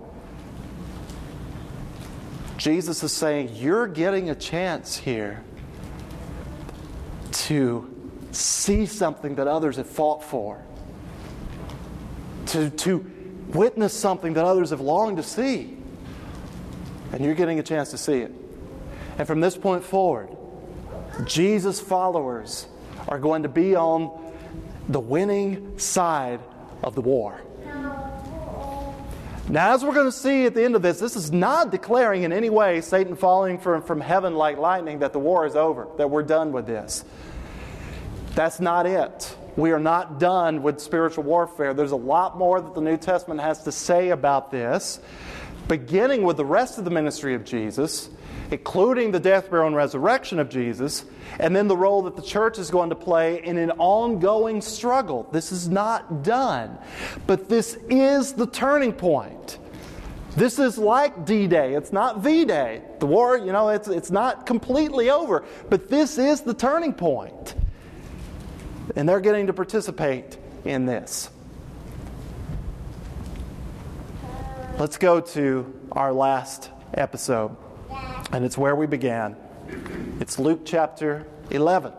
Jesus 2.56 3.00
is 3.04 3.12
saying, 3.12 3.50
You're 3.54 3.86
getting 3.86 4.28
a 4.28 4.34
chance 4.34 4.96
here 4.96 5.44
to 7.30 8.10
see 8.32 8.86
something 8.86 9.36
that 9.36 9.46
others 9.46 9.76
have 9.76 9.88
fought 9.88 10.24
for, 10.24 10.64
to, 12.46 12.70
to 12.70 13.12
witness 13.48 13.92
something 13.92 14.34
that 14.34 14.44
others 14.44 14.70
have 14.70 14.80
longed 14.80 15.16
to 15.18 15.22
see. 15.22 15.76
And 17.12 17.24
you're 17.24 17.34
getting 17.34 17.58
a 17.58 17.62
chance 17.62 17.90
to 17.90 17.98
see 17.98 18.18
it. 18.18 18.32
And 19.18 19.26
from 19.26 19.40
this 19.40 19.56
point 19.56 19.84
forward, 19.84 20.28
Jesus' 21.24 21.80
followers 21.80 22.66
are 23.08 23.18
going 23.18 23.44
to 23.44 23.48
be 23.48 23.74
on 23.74 24.10
the 24.88 25.00
winning 25.00 25.78
side 25.78 26.40
of 26.82 26.94
the 26.94 27.00
war. 27.00 27.40
Now, 29.48 29.74
as 29.74 29.84
we're 29.84 29.94
going 29.94 30.06
to 30.06 30.12
see 30.12 30.44
at 30.46 30.54
the 30.54 30.64
end 30.64 30.74
of 30.74 30.82
this, 30.82 30.98
this 30.98 31.14
is 31.14 31.30
not 31.30 31.70
declaring 31.70 32.24
in 32.24 32.32
any 32.32 32.50
way 32.50 32.80
Satan 32.80 33.14
falling 33.14 33.58
from, 33.58 33.80
from 33.82 34.00
heaven 34.00 34.34
like 34.34 34.58
lightning 34.58 34.98
that 34.98 35.12
the 35.12 35.20
war 35.20 35.46
is 35.46 35.54
over, 35.54 35.86
that 35.98 36.10
we're 36.10 36.24
done 36.24 36.50
with 36.50 36.66
this. 36.66 37.04
That's 38.34 38.58
not 38.58 38.86
it. 38.86 39.36
We 39.56 39.72
are 39.72 39.80
not 39.80 40.20
done 40.20 40.62
with 40.62 40.80
spiritual 40.80 41.24
warfare. 41.24 41.72
There's 41.72 41.92
a 41.92 41.96
lot 41.96 42.36
more 42.36 42.60
that 42.60 42.74
the 42.74 42.82
New 42.82 42.98
Testament 42.98 43.40
has 43.40 43.62
to 43.64 43.72
say 43.72 44.10
about 44.10 44.50
this, 44.50 45.00
beginning 45.66 46.22
with 46.24 46.36
the 46.36 46.44
rest 46.44 46.76
of 46.78 46.84
the 46.84 46.90
ministry 46.90 47.34
of 47.34 47.42
Jesus, 47.44 48.10
including 48.50 49.12
the 49.12 49.18
death, 49.18 49.48
burial, 49.48 49.66
and 49.66 49.74
resurrection 49.74 50.38
of 50.38 50.50
Jesus, 50.50 51.06
and 51.40 51.56
then 51.56 51.68
the 51.68 51.76
role 51.76 52.02
that 52.02 52.16
the 52.16 52.22
church 52.22 52.58
is 52.58 52.70
going 52.70 52.90
to 52.90 52.94
play 52.94 53.42
in 53.42 53.56
an 53.56 53.70
ongoing 53.72 54.60
struggle. 54.60 55.26
This 55.32 55.50
is 55.52 55.68
not 55.68 56.22
done, 56.22 56.76
but 57.26 57.48
this 57.48 57.78
is 57.88 58.34
the 58.34 58.46
turning 58.46 58.92
point. 58.92 59.58
This 60.36 60.58
is 60.58 60.76
like 60.76 61.24
D 61.24 61.46
Day. 61.46 61.72
It's 61.72 61.92
not 61.94 62.20
V 62.20 62.44
Day. 62.44 62.82
The 62.98 63.06
war, 63.06 63.38
you 63.38 63.52
know, 63.52 63.70
it's, 63.70 63.88
it's 63.88 64.10
not 64.10 64.44
completely 64.44 65.08
over, 65.08 65.46
but 65.70 65.88
this 65.88 66.18
is 66.18 66.42
the 66.42 66.52
turning 66.52 66.92
point. 66.92 67.54
And 68.96 69.08
they're 69.08 69.20
getting 69.20 69.46
to 69.46 69.52
participate 69.52 70.38
in 70.64 70.86
this. 70.86 71.30
Let's 74.78 74.98
go 74.98 75.20
to 75.20 75.72
our 75.92 76.12
last 76.12 76.70
episode, 76.94 77.56
and 78.32 78.44
it's 78.44 78.58
where 78.58 78.74
we 78.74 78.86
began. 78.86 79.36
It's 80.20 80.38
Luke 80.38 80.62
chapter 80.64 81.26
11. 81.50 81.92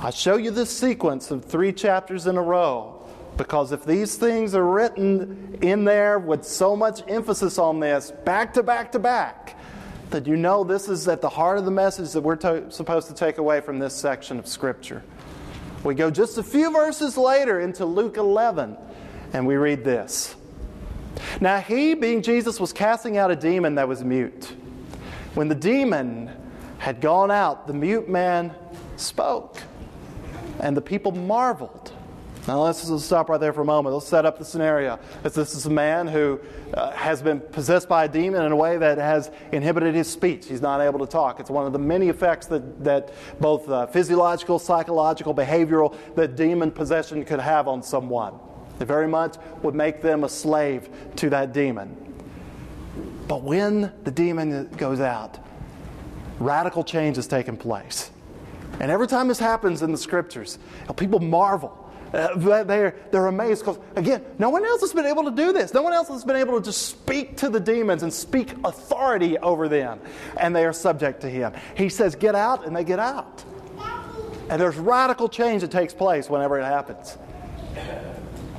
I 0.00 0.10
show 0.10 0.36
you 0.36 0.50
this 0.50 0.76
sequence 0.76 1.30
of 1.30 1.44
three 1.44 1.72
chapters 1.72 2.26
in 2.26 2.36
a 2.36 2.42
row 2.42 3.04
because 3.36 3.72
if 3.72 3.84
these 3.84 4.16
things 4.16 4.54
are 4.54 4.64
written 4.66 5.58
in 5.62 5.84
there 5.84 6.18
with 6.18 6.44
so 6.44 6.76
much 6.76 7.02
emphasis 7.08 7.58
on 7.58 7.80
this, 7.80 8.12
back 8.24 8.54
to 8.54 8.62
back 8.62 8.92
to 8.92 8.98
back, 8.98 9.58
that 10.10 10.26
you 10.26 10.36
know 10.36 10.64
this 10.64 10.88
is 10.88 11.06
at 11.08 11.20
the 11.20 11.28
heart 11.28 11.58
of 11.58 11.64
the 11.64 11.70
message 11.70 12.12
that 12.12 12.20
we're 12.20 12.36
to- 12.36 12.70
supposed 12.70 13.08
to 13.08 13.14
take 13.14 13.38
away 13.38 13.60
from 13.60 13.78
this 13.78 13.94
section 13.94 14.38
of 14.38 14.46
Scripture. 14.46 15.02
We 15.86 15.94
go 15.94 16.10
just 16.10 16.36
a 16.36 16.42
few 16.42 16.72
verses 16.72 17.16
later 17.16 17.60
into 17.60 17.84
Luke 17.84 18.16
11, 18.16 18.76
and 19.32 19.46
we 19.46 19.54
read 19.54 19.84
this. 19.84 20.34
Now, 21.40 21.60
he, 21.60 21.94
being 21.94 22.22
Jesus, 22.22 22.58
was 22.58 22.72
casting 22.72 23.18
out 23.18 23.30
a 23.30 23.36
demon 23.36 23.76
that 23.76 23.86
was 23.86 24.02
mute. 24.02 24.52
When 25.34 25.46
the 25.46 25.54
demon 25.54 26.28
had 26.78 27.00
gone 27.00 27.30
out, 27.30 27.68
the 27.68 27.72
mute 27.72 28.08
man 28.08 28.52
spoke, 28.96 29.62
and 30.58 30.76
the 30.76 30.80
people 30.80 31.12
marveled. 31.12 31.92
Now, 32.46 32.62
let's 32.62 32.86
just 32.86 33.06
stop 33.06 33.28
right 33.28 33.40
there 33.40 33.52
for 33.52 33.62
a 33.62 33.64
moment. 33.64 33.92
Let's 33.92 34.06
set 34.06 34.24
up 34.24 34.38
the 34.38 34.44
scenario. 34.44 35.00
This 35.24 35.36
is 35.36 35.66
a 35.66 35.70
man 35.70 36.06
who 36.06 36.38
uh, 36.74 36.92
has 36.92 37.20
been 37.20 37.40
possessed 37.40 37.88
by 37.88 38.04
a 38.04 38.08
demon 38.08 38.44
in 38.44 38.52
a 38.52 38.56
way 38.56 38.78
that 38.78 38.98
has 38.98 39.32
inhibited 39.50 39.96
his 39.96 40.08
speech. 40.08 40.46
He's 40.46 40.60
not 40.60 40.80
able 40.80 41.00
to 41.00 41.06
talk. 41.06 41.40
It's 41.40 41.50
one 41.50 41.66
of 41.66 41.72
the 41.72 41.80
many 41.80 42.08
effects 42.08 42.46
that, 42.46 42.84
that 42.84 43.12
both 43.40 43.68
uh, 43.68 43.88
physiological, 43.88 44.60
psychological, 44.60 45.34
behavioral, 45.34 45.96
that 46.14 46.36
demon 46.36 46.70
possession 46.70 47.24
could 47.24 47.40
have 47.40 47.66
on 47.66 47.82
someone. 47.82 48.34
It 48.78 48.84
very 48.84 49.08
much 49.08 49.36
would 49.62 49.74
make 49.74 50.00
them 50.00 50.22
a 50.22 50.28
slave 50.28 50.88
to 51.16 51.28
that 51.30 51.52
demon. 51.52 51.96
But 53.26 53.42
when 53.42 53.92
the 54.04 54.12
demon 54.12 54.68
goes 54.76 55.00
out, 55.00 55.40
radical 56.38 56.84
change 56.84 57.16
has 57.16 57.26
taken 57.26 57.56
place. 57.56 58.12
And 58.78 58.92
every 58.92 59.08
time 59.08 59.26
this 59.26 59.40
happens 59.40 59.82
in 59.82 59.90
the 59.90 59.98
scriptures, 59.98 60.60
people 60.96 61.18
marvel 61.18 61.82
Uh, 62.12 62.62
they're, 62.64 62.94
they're 63.10 63.26
amazed 63.26 63.64
because, 63.64 63.78
again, 63.96 64.24
no 64.38 64.48
one 64.48 64.64
else 64.64 64.80
has 64.80 64.92
been 64.92 65.06
able 65.06 65.24
to 65.24 65.30
do 65.30 65.52
this. 65.52 65.74
No 65.74 65.82
one 65.82 65.92
else 65.92 66.08
has 66.08 66.24
been 66.24 66.36
able 66.36 66.58
to 66.58 66.64
just 66.64 66.86
speak 66.86 67.36
to 67.38 67.48
the 67.48 67.60
demons 67.60 68.02
and 68.02 68.12
speak 68.12 68.52
authority 68.64 69.36
over 69.38 69.68
them, 69.68 70.00
and 70.38 70.54
they 70.54 70.64
are 70.64 70.72
subject 70.72 71.20
to 71.22 71.28
him. 71.28 71.52
He 71.76 71.88
says, 71.88 72.14
Get 72.14 72.34
out, 72.34 72.66
and 72.66 72.74
they 72.74 72.84
get 72.84 72.98
out. 72.98 73.44
And 74.48 74.60
there's 74.60 74.76
radical 74.76 75.28
change 75.28 75.62
that 75.62 75.72
takes 75.72 75.92
place 75.92 76.30
whenever 76.30 76.60
it 76.60 76.64
happens. 76.64 77.18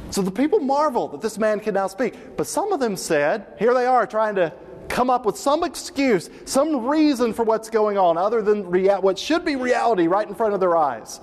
So 0.10 0.22
the 0.22 0.32
people 0.32 0.60
marvel 0.60 1.08
that 1.10 1.22
this 1.22 1.38
man 1.38 1.60
can 1.60 1.74
now 1.74 1.88
speak. 1.88 2.38
But 2.38 2.48
some 2.48 2.72
of 2.74 2.80
them 2.80 2.98
said, 2.98 3.46
Here 3.58 3.74
they 3.74 3.86
are 3.86 4.06
trying 4.06 4.36
to 4.36 4.54
come 4.90 5.10
up 5.10 5.26
with 5.26 5.38
some 5.38 5.64
excuse, 5.64 6.30
some 6.46 6.86
reason 6.88 7.34
for 7.34 7.44
what's 7.44 7.70
going 7.70 7.98
on 7.98 8.18
other 8.18 8.42
than 8.42 8.70
rea- 8.70 9.00
what 9.00 9.20
should 9.20 9.46
be 9.46 9.56
reality 9.56 10.08
right 10.08 10.28
in 10.28 10.34
front 10.34 10.54
of 10.54 10.60
their 10.60 10.76
eyes. 10.76 11.20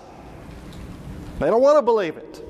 They 1.38 1.46
don't 1.46 1.62
want 1.62 1.78
to 1.78 1.82
believe 1.82 2.16
it. 2.16 2.42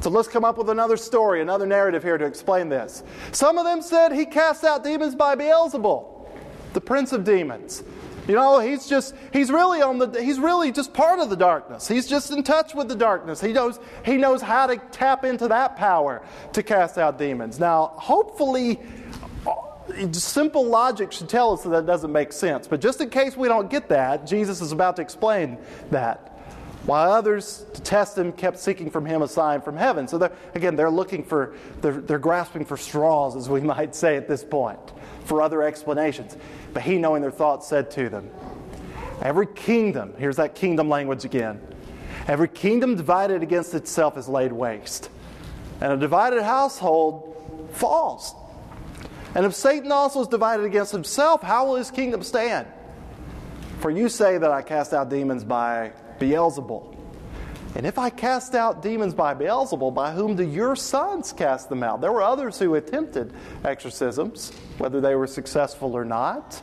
So 0.00 0.10
let's 0.10 0.28
come 0.28 0.44
up 0.44 0.58
with 0.58 0.70
another 0.70 0.96
story, 0.96 1.42
another 1.42 1.66
narrative 1.66 2.04
here 2.04 2.16
to 2.16 2.24
explain 2.24 2.68
this. 2.68 3.02
Some 3.32 3.58
of 3.58 3.64
them 3.64 3.82
said 3.82 4.12
he 4.12 4.26
cast 4.26 4.62
out 4.62 4.84
demons 4.84 5.14
by 5.16 5.34
Beelzebul, 5.34 6.28
the 6.72 6.80
prince 6.80 7.12
of 7.12 7.24
demons. 7.24 7.82
You 8.28 8.34
know, 8.34 8.60
he's 8.60 8.86
just 8.86 9.14
he's 9.32 9.50
really 9.50 9.80
on 9.80 9.98
the 9.98 10.22
he's 10.22 10.38
really 10.38 10.70
just 10.70 10.92
part 10.92 11.18
of 11.18 11.30
the 11.30 11.36
darkness. 11.36 11.88
He's 11.88 12.06
just 12.06 12.30
in 12.30 12.42
touch 12.42 12.74
with 12.74 12.88
the 12.88 12.94
darkness. 12.94 13.40
He 13.40 13.52
knows 13.52 13.80
he 14.04 14.18
knows 14.18 14.42
how 14.42 14.66
to 14.66 14.76
tap 14.92 15.24
into 15.24 15.48
that 15.48 15.76
power 15.76 16.22
to 16.52 16.62
cast 16.62 16.98
out 16.98 17.18
demons. 17.18 17.58
Now, 17.58 17.92
hopefully 17.96 18.80
simple 20.12 20.66
logic 20.66 21.10
should 21.10 21.30
tell 21.30 21.54
us 21.54 21.62
that 21.62 21.70
that 21.70 21.86
doesn't 21.86 22.12
make 22.12 22.32
sense. 22.32 22.68
But 22.68 22.82
just 22.82 23.00
in 23.00 23.08
case 23.08 23.36
we 23.36 23.48
don't 23.48 23.70
get 23.70 23.88
that, 23.88 24.26
Jesus 24.26 24.60
is 24.60 24.72
about 24.72 24.96
to 24.96 25.02
explain 25.02 25.56
that. 25.90 26.37
While 26.88 27.12
others, 27.12 27.66
to 27.74 27.82
test 27.82 28.16
him, 28.16 28.32
kept 28.32 28.58
seeking 28.58 28.88
from 28.90 29.04
him 29.04 29.20
a 29.20 29.28
sign 29.28 29.60
from 29.60 29.76
heaven. 29.76 30.08
So 30.08 30.16
they're, 30.16 30.32
again, 30.54 30.74
they're 30.74 30.88
looking 30.88 31.22
for, 31.22 31.54
they're, 31.82 32.00
they're 32.00 32.18
grasping 32.18 32.64
for 32.64 32.78
straws, 32.78 33.36
as 33.36 33.46
we 33.46 33.60
might 33.76 33.94
say 33.94 34.16
at 34.16 34.26
this 34.26 34.42
point, 34.42 34.80
for 35.26 35.42
other 35.42 35.62
explanations. 35.62 36.34
But 36.72 36.84
he, 36.84 36.96
knowing 36.96 37.20
their 37.20 37.30
thoughts, 37.30 37.68
said 37.68 37.90
to 37.90 38.08
them, 38.08 38.30
Every 39.20 39.46
kingdom, 39.48 40.14
here's 40.16 40.36
that 40.36 40.54
kingdom 40.54 40.88
language 40.88 41.26
again, 41.26 41.60
every 42.26 42.48
kingdom 42.48 42.96
divided 42.96 43.42
against 43.42 43.74
itself 43.74 44.16
is 44.16 44.26
laid 44.26 44.52
waste, 44.52 45.10
and 45.82 45.92
a 45.92 45.96
divided 45.98 46.42
household 46.42 47.68
falls. 47.72 48.34
And 49.34 49.44
if 49.44 49.54
Satan 49.54 49.92
also 49.92 50.22
is 50.22 50.28
divided 50.28 50.64
against 50.64 50.92
himself, 50.92 51.42
how 51.42 51.66
will 51.66 51.76
his 51.76 51.90
kingdom 51.90 52.22
stand? 52.22 52.66
For 53.80 53.90
you 53.90 54.08
say 54.08 54.38
that 54.38 54.50
I 54.50 54.62
cast 54.62 54.94
out 54.94 55.10
demons 55.10 55.44
by 55.44 55.92
Beelzebul. 56.18 56.96
And 57.74 57.86
if 57.86 57.98
I 57.98 58.10
cast 58.10 58.54
out 58.54 58.82
demons 58.82 59.14
by 59.14 59.34
Beelzebul, 59.34 59.94
by 59.94 60.12
whom 60.12 60.34
do 60.34 60.42
your 60.42 60.74
sons 60.74 61.32
cast 61.32 61.68
them 61.68 61.82
out? 61.82 62.00
There 62.00 62.12
were 62.12 62.22
others 62.22 62.58
who 62.58 62.74
attempted 62.74 63.32
exorcisms, 63.64 64.52
whether 64.78 65.00
they 65.00 65.14
were 65.14 65.26
successful 65.26 65.94
or 65.96 66.04
not. 66.04 66.60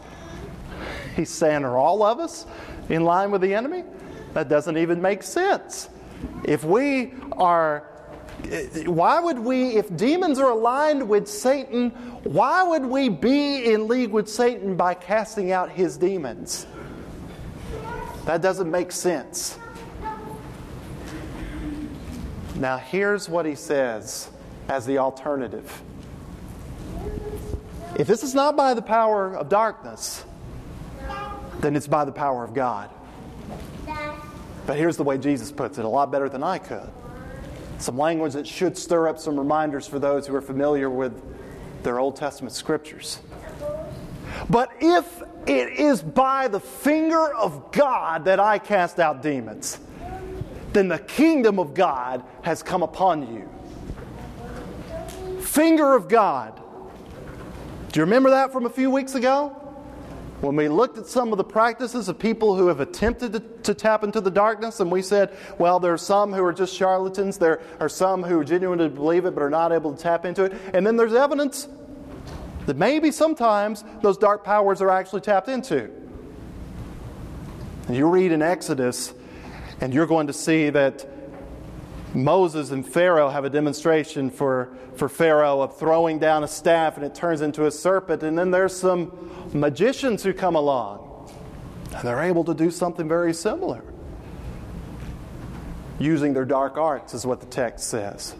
He's 1.16 1.30
saying, 1.30 1.64
Are 1.64 1.78
all 1.78 2.04
of 2.04 2.20
us 2.20 2.46
in 2.90 3.04
line 3.04 3.32
with 3.32 3.42
the 3.42 3.54
enemy? 3.54 3.84
That 4.34 4.50
doesn't 4.50 4.78
even 4.78 5.02
make 5.02 5.24
sense. 5.24 5.90
If 6.44 6.64
we 6.64 7.14
are 7.34 7.88
why 8.86 9.20
would 9.20 9.40
we, 9.40 9.76
if 9.76 9.96
demons 9.96 10.40
are 10.40 10.52
aligned 10.52 11.08
with 11.08 11.28
Satan, 11.28 11.90
why 12.24 12.64
would 12.64 12.86
we 12.86 13.10
be 13.10 13.72
in 13.72 13.88
league 13.88 14.12
with 14.12 14.30
Satan 14.30 14.76
by 14.76 14.94
casting 14.94 15.52
out 15.52 15.72
his 15.72 15.98
demons? 15.98 16.68
That 18.26 18.42
doesn't 18.42 18.70
make 18.70 18.92
sense. 18.92 19.58
Now, 22.56 22.78
here's 22.78 23.28
what 23.28 23.46
he 23.46 23.56
says 23.56 24.30
as 24.70 24.86
the 24.86 24.98
alternative. 24.98 25.82
If 27.98 28.08
this 28.08 28.24
is 28.24 28.34
not 28.34 28.56
by 28.56 28.74
the 28.74 28.82
power 28.82 29.36
of 29.36 29.50
darkness, 29.50 30.26
then 31.60 31.76
it's 31.76 31.88
by 31.88 32.06
the 32.06 32.12
power 32.12 32.44
of 32.44 32.54
God. 32.54 32.90
But 34.66 34.78
here's 34.78 34.98
the 34.98 35.04
way 35.04 35.18
Jesus 35.18 35.52
puts 35.52 35.78
it 35.78 35.86
a 35.86 35.90
lot 35.90 36.12
better 36.12 36.28
than 36.28 36.44
I 36.44 36.58
could 36.58 36.90
some 37.78 37.98
language 37.98 38.34
that 38.34 38.48
should 38.48 38.78
stir 38.78 39.08
up 39.08 39.20
some 39.20 39.38
reminders 39.38 39.88
for 39.88 40.00
those 40.00 40.28
who 40.28 40.36
are 40.36 40.42
familiar 40.42 40.90
with 40.90 41.22
their 41.84 42.00
Old 42.00 42.16
Testament 42.16 42.54
scriptures. 42.54 43.20
But 44.50 44.72
if 44.80 45.22
it 45.48 45.74
is 45.74 46.02
by 46.02 46.48
the 46.48 46.60
finger 46.60 47.34
of 47.34 47.72
God 47.72 48.26
that 48.26 48.40
I 48.40 48.58
cast 48.60 49.00
out 49.00 49.22
demons, 49.22 49.80
then 50.74 50.88
the 50.88 51.00
kingdom 51.00 51.60
of 51.60 51.74
God 51.74 52.24
has 52.42 52.64
come 52.64 52.84
upon 52.84 53.34
you. 53.34 53.50
Finger 55.42 55.94
of 55.94 56.08
God. 56.08 56.62
Do 57.92 58.00
you 58.00 58.06
remember 58.06 58.32
that 58.32 58.52
from 58.52 58.66
a 58.66 58.70
few 58.70 58.90
weeks 58.92 59.16
ago? 59.16 59.50
When 60.42 60.58
we 60.58 60.68
looked 60.68 60.98
at 60.98 61.08
some 61.08 61.32
of 61.32 61.38
the 61.38 61.46
practices 61.46 62.10
of 62.10 62.20
people 62.20 62.58
who 62.58 62.68
have 62.68 62.82
attempted 62.82 63.34
to, 63.34 63.40
to, 63.40 63.74
tap 63.74 64.04
into 64.04 64.20
the 64.20 64.30
darkness, 64.30 64.82
and 64.82 64.92
we 64.92 65.02
said, 65.02 65.36
well, 65.58 65.80
there 65.80 65.94
are 65.94 65.98
some 65.98 66.34
who 66.34 66.44
are 66.44 66.52
just 66.52 66.76
charlatans, 66.76 67.38
there 67.38 67.62
are 67.80 67.88
some 67.88 68.22
who 68.22 68.44
genuinely 68.44 68.90
believe 68.90 69.26
it 69.26 69.34
but 69.34 69.42
are 69.42 69.50
not 69.50 69.72
able 69.72 69.94
to 69.94 70.04
tap 70.04 70.26
into 70.26 70.44
it, 70.44 70.54
and 70.74 70.86
then 70.86 70.98
there's 70.98 71.14
evidence 71.14 71.70
that 72.66 72.78
maybe 72.78 73.12
sometimes 73.12 73.84
those 74.02 74.18
dark 74.18 74.44
powers 74.44 74.82
are 74.82 74.90
actually 74.90 75.22
tapped 75.22 75.48
into. 75.48 75.90
And 77.88 77.96
you 77.96 78.08
read 78.08 78.32
in 78.32 78.42
Exodus, 78.42 79.14
and 79.82 79.94
you're 79.94 80.08
going 80.08 80.28
to 80.28 80.34
see 80.34 80.70
that 80.72 81.06
Moses 82.16 82.72
and 82.72 82.88
Pharaoh 82.88 83.30
have 83.30 83.44
a 83.46 83.50
demonstration 83.50 84.30
for, 84.30 84.76
for 84.96 85.10
Pharaoh 85.10 85.62
of 85.62 85.78
throwing 85.78 86.18
down 86.18 86.44
a 86.44 86.48
staff 86.48 86.96
and 86.96 87.06
it 87.06 87.14
turns 87.14 87.42
into 87.42 87.66
a 87.66 87.72
serpent. 87.72 88.24
And 88.24 88.38
then 88.38 88.52
there's 88.52 88.76
some 88.76 89.12
magicians 89.54 90.24
who 90.24 90.34
come 90.34 90.56
along 90.56 91.30
and 91.94 92.08
they're 92.08 92.24
able 92.24 92.44
to 92.46 92.54
do 92.54 92.72
something 92.72 93.08
very 93.08 93.34
similar. 93.34 93.84
Using 96.00 96.34
their 96.34 96.46
dark 96.46 96.78
arts, 96.78 97.14
is 97.14 97.26
what 97.26 97.40
the 97.40 97.46
text 97.46 97.88
says. 97.90 98.36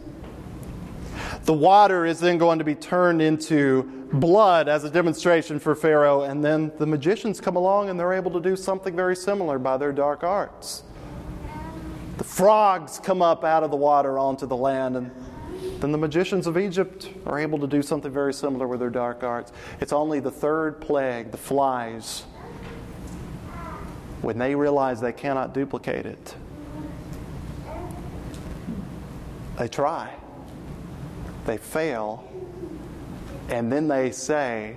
The 1.44 1.54
water 1.54 2.04
is 2.04 2.20
then 2.20 2.38
going 2.38 2.58
to 2.58 2.64
be 2.64 2.74
turned 2.74 3.22
into 3.22 4.05
blood 4.12 4.68
as 4.68 4.84
a 4.84 4.90
demonstration 4.90 5.58
for 5.58 5.74
Pharaoh, 5.74 6.22
and 6.22 6.44
then 6.44 6.72
the 6.78 6.86
magicians 6.86 7.40
come 7.40 7.56
along 7.56 7.90
and 7.90 7.98
they're 7.98 8.12
able 8.12 8.30
to 8.32 8.40
do 8.40 8.56
something 8.56 8.94
very 8.94 9.16
similar 9.16 9.58
by 9.58 9.76
their 9.76 9.92
dark 9.92 10.22
arts. 10.22 10.82
The 12.18 12.24
frogs 12.24 12.98
come 12.98 13.20
up 13.20 13.44
out 13.44 13.62
of 13.62 13.70
the 13.70 13.76
water 13.76 14.18
onto 14.18 14.46
the 14.46 14.56
land, 14.56 14.96
and 14.96 15.10
then 15.80 15.92
the 15.92 15.98
magicians 15.98 16.46
of 16.46 16.56
Egypt 16.56 17.10
are 17.26 17.38
able 17.38 17.58
to 17.58 17.66
do 17.66 17.82
something 17.82 18.10
very 18.10 18.32
similar 18.32 18.66
with 18.66 18.80
their 18.80 18.90
dark 18.90 19.22
arts. 19.22 19.52
It's 19.80 19.92
only 19.92 20.20
the 20.20 20.30
third 20.30 20.80
plague, 20.80 21.30
the 21.30 21.36
flies, 21.36 22.22
when 24.22 24.38
they 24.38 24.54
realize 24.54 25.00
they 25.00 25.12
cannot 25.12 25.52
duplicate 25.52 26.06
it. 26.06 26.34
They 29.58 29.68
try, 29.68 30.14
they 31.44 31.58
fail, 31.58 32.26
and 33.48 33.70
then 33.70 33.88
they 33.88 34.10
say, 34.10 34.76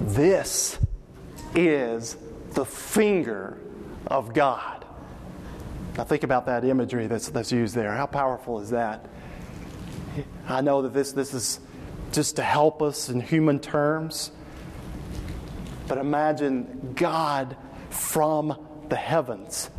This 0.00 0.78
is 1.54 2.16
the 2.52 2.64
finger 2.64 3.58
of 4.06 4.34
God. 4.34 4.84
Now, 5.96 6.04
think 6.04 6.22
about 6.22 6.46
that 6.46 6.64
imagery 6.64 7.06
that's, 7.06 7.28
that's 7.28 7.52
used 7.52 7.74
there. 7.74 7.94
How 7.94 8.06
powerful 8.06 8.60
is 8.60 8.70
that? 8.70 9.06
I 10.48 10.60
know 10.60 10.82
that 10.82 10.92
this, 10.92 11.12
this 11.12 11.34
is 11.34 11.60
just 12.12 12.36
to 12.36 12.42
help 12.42 12.82
us 12.82 13.08
in 13.08 13.20
human 13.20 13.58
terms, 13.58 14.32
but 15.86 15.98
imagine 15.98 16.92
God 16.94 17.56
from 17.90 18.56
the 18.88 18.96
heavens. 18.96 19.70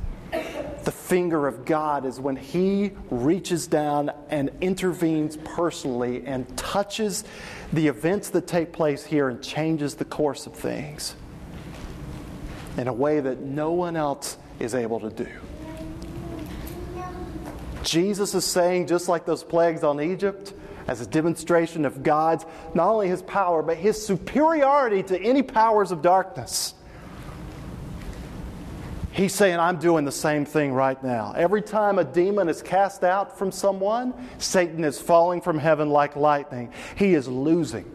The 0.83 0.91
finger 0.91 1.47
of 1.47 1.65
God 1.65 2.05
is 2.05 2.19
when 2.19 2.35
He 2.35 2.91
reaches 3.09 3.67
down 3.67 4.11
and 4.29 4.49
intervenes 4.61 5.37
personally 5.37 6.25
and 6.25 6.57
touches 6.57 7.23
the 7.71 7.87
events 7.87 8.29
that 8.29 8.47
take 8.47 8.73
place 8.73 9.05
here 9.05 9.29
and 9.29 9.43
changes 9.43 9.95
the 9.95 10.05
course 10.05 10.47
of 10.47 10.55
things 10.55 11.15
in 12.77 12.87
a 12.87 12.93
way 12.93 13.19
that 13.19 13.41
no 13.41 13.71
one 13.71 13.95
else 13.95 14.37
is 14.59 14.73
able 14.73 14.99
to 15.01 15.09
do. 15.09 15.27
Jesus 17.83 18.33
is 18.33 18.45
saying, 18.45 18.87
just 18.87 19.07
like 19.07 19.25
those 19.25 19.43
plagues 19.43 19.83
on 19.83 20.01
Egypt, 20.01 20.53
as 20.87 21.01
a 21.01 21.05
demonstration 21.05 21.85
of 21.85 22.03
God's, 22.03 22.45
not 22.73 22.89
only 22.89 23.07
his 23.07 23.21
power, 23.21 23.61
but 23.61 23.77
his 23.77 24.03
superiority 24.03 25.03
to 25.03 25.19
any 25.19 25.41
powers 25.41 25.91
of 25.91 26.01
darkness. 26.01 26.73
He's 29.21 29.35
saying, 29.35 29.59
I'm 29.59 29.77
doing 29.77 30.03
the 30.03 30.11
same 30.11 30.45
thing 30.45 30.73
right 30.73 31.01
now. 31.03 31.31
Every 31.37 31.61
time 31.61 31.99
a 31.99 32.03
demon 32.03 32.49
is 32.49 32.63
cast 32.63 33.03
out 33.03 33.37
from 33.37 33.51
someone, 33.51 34.15
Satan 34.39 34.83
is 34.83 34.99
falling 34.99 35.41
from 35.41 35.59
heaven 35.59 35.91
like 35.91 36.15
lightning. 36.15 36.73
He 36.95 37.13
is 37.13 37.27
losing. 37.27 37.85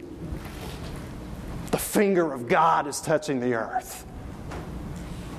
The 1.73 1.79
finger 1.79 2.33
of 2.33 2.47
God 2.47 2.87
is 2.87 3.01
touching 3.01 3.41
the 3.41 3.55
earth. 3.55 4.07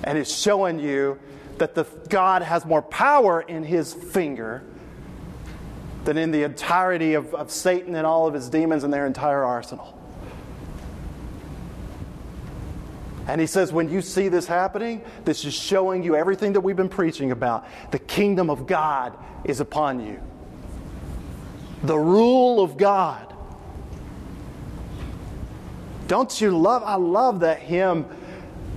And 0.04 0.18
it's 0.18 0.38
showing 0.38 0.78
you 0.78 1.20
that 1.58 1.74
the 1.74 1.86
God 2.10 2.42
has 2.42 2.66
more 2.66 2.82
power 2.82 3.40
in 3.40 3.64
his 3.64 3.94
finger 3.94 4.64
than 6.04 6.18
in 6.18 6.32
the 6.32 6.44
entirety 6.44 7.14
of, 7.14 7.34
of 7.34 7.50
Satan 7.50 7.96
and 7.96 8.06
all 8.06 8.28
of 8.28 8.34
his 8.34 8.50
demons 8.50 8.84
and 8.84 8.94
their 8.94 9.08
entire 9.08 9.46
arsenal. 9.46 9.97
And 13.28 13.42
he 13.42 13.48
says, 13.48 13.74
when 13.74 13.90
you 13.90 14.02
see 14.02 14.30
this 14.30 14.48
happening, 14.48 15.04
this 15.26 15.44
is 15.44 15.54
showing 15.54 16.02
you 16.02 16.16
everything 16.16 16.54
that 16.54 16.62
we've 16.62 16.78
been 16.78 16.88
preaching 16.88 17.32
about. 17.32 17.68
The 17.92 18.00
kingdom 18.00 18.50
of 18.50 18.68
God 18.68 19.18
is 19.44 19.60
upon 19.60 20.06
you, 20.06 20.20
the 21.84 21.98
rule 21.98 22.62
of 22.62 22.78
God. 22.78 23.34
Don't 26.08 26.40
you 26.40 26.58
love? 26.58 26.84
I 26.84 26.96
love 26.96 27.42
that 27.42 27.60
hymn, 27.60 28.06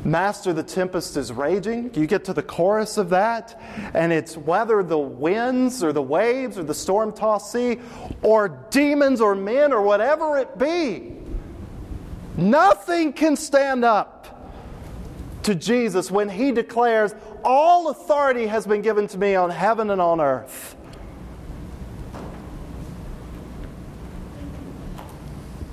Master, 0.04 0.52
the 0.52 0.62
tempest 0.62 1.16
is 1.16 1.30
raging. 1.30 1.92
You 1.94 2.06
get 2.06 2.24
to 2.24 2.32
the 2.32 2.42
chorus 2.42 2.96
of 2.96 3.10
that, 3.10 3.60
and 3.94 4.12
it's 4.12 4.36
whether 4.36 4.82
the 4.82 4.98
winds 4.98 5.84
or 5.84 5.92
the 5.92 6.02
waves 6.02 6.58
or 6.58 6.64
the 6.64 6.74
storm 6.74 7.12
tossed 7.12 7.52
sea 7.52 7.78
or 8.22 8.48
demons 8.70 9.20
or 9.20 9.34
men 9.34 9.72
or 9.72 9.82
whatever 9.82 10.38
it 10.38 10.58
be, 10.58 11.12
nothing 12.36 13.12
can 13.12 13.36
stand 13.36 13.84
up 13.84 14.19
to 15.42 15.54
Jesus 15.54 16.10
when 16.10 16.28
he 16.28 16.52
declares, 16.52 17.14
All 17.44 17.88
authority 17.88 18.46
has 18.46 18.66
been 18.66 18.82
given 18.82 19.06
to 19.08 19.18
me 19.18 19.34
on 19.34 19.50
heaven 19.50 19.90
and 19.90 20.00
on 20.00 20.20
earth. 20.20 20.76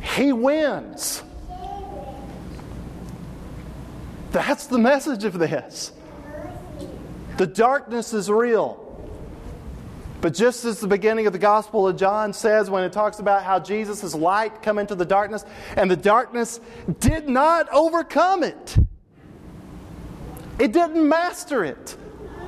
He 0.01 0.33
wins. 0.33 1.21
That's 4.31 4.67
the 4.67 4.79
message 4.79 5.23
of 5.23 5.37
this. 5.37 5.91
The 7.37 7.47
darkness 7.47 8.13
is 8.13 8.29
real. 8.29 8.83
But 10.21 10.33
just 10.33 10.65
as 10.65 10.79
the 10.79 10.87
beginning 10.87 11.27
of 11.27 11.33
the 11.33 11.39
Gospel 11.39 11.87
of 11.87 11.95
John 11.95 12.33
says, 12.33 12.69
when 12.69 12.83
it 12.83 12.91
talks 12.91 13.19
about 13.19 13.43
how 13.43 13.59
Jesus' 13.59 14.15
light 14.15 14.63
come 14.63 14.79
into 14.79 14.95
the 14.95 15.05
darkness, 15.05 15.45
and 15.75 15.89
the 15.89 15.95
darkness 15.95 16.59
did 16.99 17.29
not 17.29 17.69
overcome 17.71 18.43
it. 18.43 18.77
It 20.59 20.73
didn't 20.73 21.07
master 21.07 21.63
it. 21.63 21.95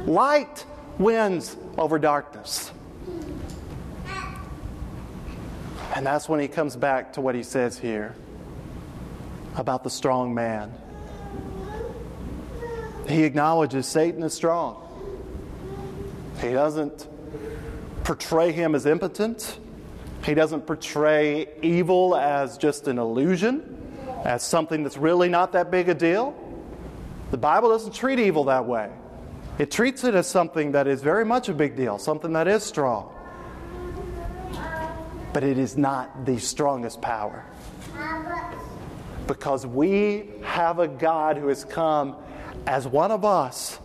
Light 0.06 0.66
wins 0.98 1.56
over 1.78 2.00
darkness. 2.00 2.72
And 5.96 6.06
that's 6.06 6.30
when 6.30 6.40
he 6.40 6.48
comes 6.48 6.76
back 6.76 7.14
to 7.14 7.22
what 7.22 7.36
he 7.36 7.44
says 7.44 7.78
here 7.78 8.16
about 9.56 9.84
the 9.84 9.90
strong 9.90 10.34
man. 10.34 10.74
He 13.08 13.24
acknowledges 13.24 13.86
Satan 13.88 14.24
is 14.24 14.34
strong. 14.34 14.86
He 16.40 16.52
doesn't 16.52 17.08
portray 18.04 18.52
him 18.52 18.76
as 18.76 18.86
impotent. 18.86 19.60
He 20.24 20.34
doesn't 20.34 20.66
portray 20.66 21.48
evil 21.62 22.16
as 22.16 22.58
just 22.58 22.88
an 22.88 22.98
illusion, 22.98 23.78
as 24.24 24.44
something 24.44 24.84
that's 24.84 24.98
really 24.98 25.30
not 25.30 25.52
that 25.54 25.72
big 25.72 25.90
a 25.90 25.94
deal. 25.94 26.49
The 27.32 27.38
Bible 27.38 27.70
doesn't 27.70 27.94
treat 27.94 28.20
evil 28.20 28.46
that 28.46 28.66
way. 28.66 28.90
It 29.60 29.70
treats 29.70 30.04
it 30.04 30.16
as 30.16 30.28
something 30.28 30.72
that 30.72 30.88
is 30.88 31.02
very 31.02 31.26
much 31.26 31.50
a 31.50 31.54
big 31.54 31.76
deal, 31.76 32.00
something 32.00 32.34
that 32.34 32.48
is 32.48 32.64
strong. 32.64 33.14
But 35.32 35.44
it 35.44 35.58
is 35.58 35.78
not 35.78 36.26
the 36.26 36.40
strongest 36.40 37.02
power. 37.02 37.46
Because 39.28 39.66
we 39.68 40.30
have 40.44 40.80
a 40.80 40.88
God 40.88 41.38
who 41.38 41.50
has 41.50 41.64
come 41.64 42.16
as 42.66 42.88
one 42.88 43.12
of 43.12 43.24
us, 43.24 43.80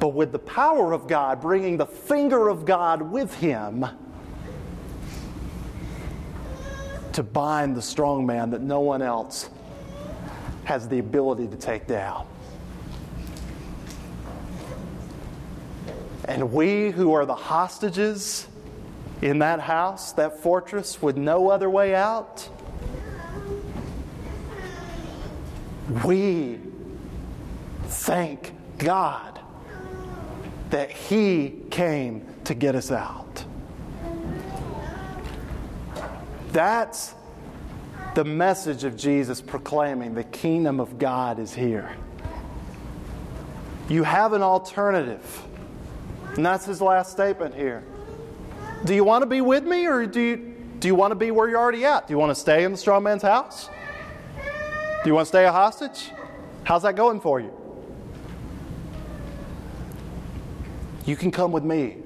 but 0.00 0.14
with 0.14 0.32
the 0.32 0.38
power 0.38 0.92
of 0.92 1.06
God, 1.08 1.42
bringing 1.42 1.76
the 1.76 1.86
finger 1.86 2.48
of 2.48 2.64
God 2.64 3.02
with 3.02 3.34
him 3.34 3.84
to 7.12 7.22
bind 7.22 7.76
the 7.76 7.82
strong 7.82 8.24
man 8.24 8.50
that 8.50 8.62
no 8.62 8.80
one 8.80 9.02
else 9.02 9.50
has 10.64 10.88
the 10.88 11.00
ability 11.00 11.48
to 11.48 11.56
take 11.56 11.86
down. 11.86 12.26
And 16.28 16.52
we 16.52 16.90
who 16.90 17.14
are 17.14 17.24
the 17.24 17.34
hostages 17.34 18.46
in 19.22 19.38
that 19.38 19.60
house, 19.60 20.12
that 20.12 20.40
fortress, 20.40 21.00
with 21.00 21.16
no 21.16 21.48
other 21.48 21.70
way 21.70 21.94
out, 21.94 22.46
we 26.04 26.60
thank 27.84 28.52
God 28.76 29.40
that 30.68 30.90
He 30.90 31.62
came 31.70 32.26
to 32.44 32.54
get 32.54 32.74
us 32.74 32.92
out. 32.92 33.44
That's 36.52 37.14
the 38.14 38.24
message 38.24 38.84
of 38.84 38.96
Jesus 38.96 39.40
proclaiming 39.40 40.14
the 40.14 40.24
kingdom 40.24 40.78
of 40.78 40.98
God 40.98 41.38
is 41.38 41.54
here. 41.54 41.90
You 43.88 44.02
have 44.02 44.34
an 44.34 44.42
alternative. 44.42 45.47
And 46.36 46.44
that's 46.44 46.64
his 46.64 46.80
last 46.80 47.12
statement 47.12 47.54
here. 47.54 47.84
Do 48.84 48.94
you 48.94 49.04
want 49.04 49.22
to 49.22 49.26
be 49.26 49.40
with 49.40 49.64
me 49.64 49.86
or 49.86 50.06
do 50.06 50.20
you, 50.20 50.36
do 50.78 50.88
you 50.88 50.94
want 50.94 51.10
to 51.10 51.16
be 51.16 51.30
where 51.30 51.48
you're 51.48 51.58
already 51.58 51.84
at? 51.84 52.06
Do 52.06 52.12
you 52.12 52.18
want 52.18 52.30
to 52.30 52.34
stay 52.34 52.64
in 52.64 52.72
the 52.72 52.78
strong 52.78 53.02
man's 53.02 53.22
house? 53.22 53.68
Do 55.02 55.10
you 55.10 55.14
want 55.14 55.26
to 55.26 55.28
stay 55.28 55.44
a 55.44 55.52
hostage? 55.52 56.10
How's 56.64 56.82
that 56.82 56.96
going 56.96 57.20
for 57.20 57.40
you? 57.40 57.52
You 61.06 61.16
can 61.16 61.30
come 61.30 61.52
with 61.52 61.64
me. 61.64 61.96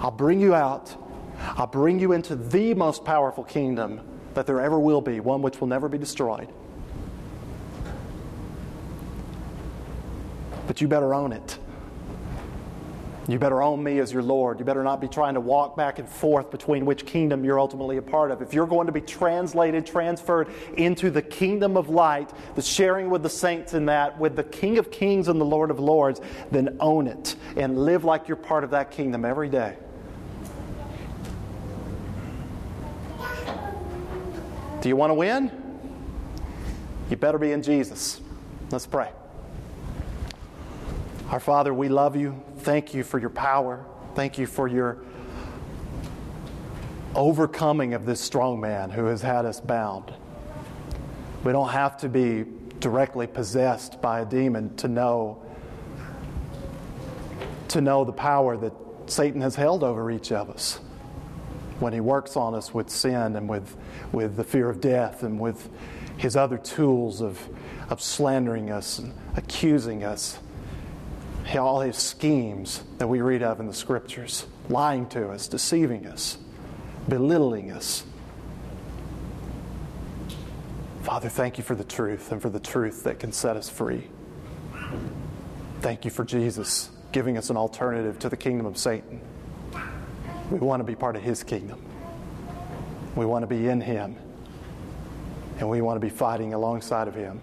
I'll 0.00 0.10
bring 0.10 0.40
you 0.40 0.54
out. 0.54 0.94
I'll 1.38 1.66
bring 1.66 2.00
you 2.00 2.12
into 2.12 2.34
the 2.34 2.74
most 2.74 3.04
powerful 3.04 3.44
kingdom 3.44 4.00
that 4.34 4.46
there 4.46 4.60
ever 4.60 4.78
will 4.78 5.00
be, 5.00 5.20
one 5.20 5.42
which 5.42 5.60
will 5.60 5.68
never 5.68 5.88
be 5.88 5.98
destroyed. 5.98 6.48
But 10.66 10.80
you 10.80 10.88
better 10.88 11.14
own 11.14 11.32
it. 11.32 11.58
You 13.28 13.38
better 13.38 13.62
own 13.62 13.82
me 13.82 14.00
as 14.00 14.12
your 14.12 14.22
Lord. 14.22 14.58
You 14.58 14.64
better 14.64 14.82
not 14.82 15.00
be 15.00 15.06
trying 15.06 15.34
to 15.34 15.40
walk 15.40 15.76
back 15.76 16.00
and 16.00 16.08
forth 16.08 16.50
between 16.50 16.84
which 16.84 17.06
kingdom 17.06 17.44
you're 17.44 17.60
ultimately 17.60 17.96
a 17.96 18.02
part 18.02 18.32
of. 18.32 18.42
If 18.42 18.52
you're 18.52 18.66
going 18.66 18.86
to 18.86 18.92
be 18.92 19.00
translated, 19.00 19.86
transferred 19.86 20.48
into 20.76 21.08
the 21.08 21.22
kingdom 21.22 21.76
of 21.76 21.88
light, 21.88 22.32
the 22.56 22.62
sharing 22.62 23.10
with 23.10 23.22
the 23.22 23.30
saints 23.30 23.74
in 23.74 23.86
that, 23.86 24.18
with 24.18 24.34
the 24.34 24.42
King 24.42 24.78
of 24.78 24.90
Kings 24.90 25.28
and 25.28 25.40
the 25.40 25.44
Lord 25.44 25.70
of 25.70 25.78
Lords, 25.78 26.20
then 26.50 26.76
own 26.80 27.06
it 27.06 27.36
and 27.56 27.78
live 27.78 28.02
like 28.02 28.26
you're 28.26 28.36
part 28.36 28.64
of 28.64 28.70
that 28.70 28.90
kingdom 28.90 29.24
every 29.24 29.48
day. 29.48 29.76
Do 34.80 34.88
you 34.88 34.96
want 34.96 35.10
to 35.10 35.14
win? 35.14 35.52
You 37.08 37.16
better 37.16 37.38
be 37.38 37.52
in 37.52 37.62
Jesus. 37.62 38.20
Let's 38.72 38.86
pray. 38.86 39.10
Our 41.30 41.38
Father, 41.38 41.72
we 41.72 41.88
love 41.88 42.16
you. 42.16 42.42
Thank 42.62 42.94
you 42.94 43.02
for 43.02 43.18
your 43.18 43.30
power. 43.30 43.84
Thank 44.14 44.38
you 44.38 44.46
for 44.46 44.68
your 44.68 44.98
overcoming 47.12 47.92
of 47.92 48.06
this 48.06 48.20
strong 48.20 48.60
man 48.60 48.88
who 48.88 49.06
has 49.06 49.20
had 49.20 49.44
us 49.46 49.60
bound. 49.60 50.14
We 51.42 51.50
don't 51.50 51.70
have 51.70 51.96
to 51.98 52.08
be 52.08 52.44
directly 52.78 53.26
possessed 53.26 54.00
by 54.00 54.20
a 54.20 54.24
demon 54.24 54.76
to 54.76 54.86
know 54.86 55.42
to 57.66 57.80
know 57.80 58.04
the 58.04 58.12
power 58.12 58.56
that 58.56 58.72
Satan 59.06 59.40
has 59.40 59.56
held 59.56 59.82
over 59.82 60.08
each 60.12 60.30
of 60.30 60.48
us 60.48 60.78
when 61.80 61.92
he 61.92 62.00
works 62.00 62.36
on 62.36 62.54
us 62.54 62.72
with 62.72 62.90
sin 62.90 63.34
and 63.34 63.48
with, 63.48 63.74
with 64.12 64.36
the 64.36 64.44
fear 64.44 64.70
of 64.70 64.80
death 64.80 65.24
and 65.24 65.40
with 65.40 65.68
his 66.16 66.36
other 66.36 66.58
tools 66.58 67.20
of, 67.20 67.40
of 67.90 68.00
slandering 68.00 68.70
us 68.70 69.00
and 69.00 69.12
accusing 69.36 70.04
us 70.04 70.38
all 71.58 71.80
his 71.80 71.96
schemes 71.96 72.82
that 72.98 73.06
we 73.06 73.20
read 73.20 73.42
of 73.42 73.60
in 73.60 73.66
the 73.66 73.74
scriptures, 73.74 74.46
lying 74.68 75.06
to 75.08 75.30
us, 75.30 75.48
deceiving 75.48 76.06
us, 76.06 76.38
belittling 77.08 77.70
us. 77.70 78.04
Father, 81.02 81.28
thank 81.28 81.58
you 81.58 81.64
for 81.64 81.74
the 81.74 81.84
truth 81.84 82.30
and 82.30 82.40
for 82.40 82.48
the 82.48 82.60
truth 82.60 83.04
that 83.04 83.18
can 83.18 83.32
set 83.32 83.56
us 83.56 83.68
free. 83.68 84.08
Thank 85.80 86.04
you 86.04 86.10
for 86.10 86.24
Jesus 86.24 86.90
giving 87.10 87.36
us 87.36 87.50
an 87.50 87.56
alternative 87.56 88.18
to 88.20 88.28
the 88.28 88.36
kingdom 88.36 88.66
of 88.66 88.78
Satan. 88.78 89.20
We 90.50 90.58
want 90.58 90.80
to 90.80 90.84
be 90.84 90.94
part 90.94 91.16
of 91.16 91.22
his 91.22 91.42
kingdom. 91.42 91.84
We 93.16 93.26
want 93.26 93.42
to 93.42 93.46
be 93.46 93.68
in 93.68 93.80
him. 93.80 94.16
And 95.58 95.68
we 95.68 95.80
want 95.80 96.00
to 96.00 96.00
be 96.00 96.08
fighting 96.08 96.54
alongside 96.54 97.08
of 97.08 97.14
him. 97.14 97.40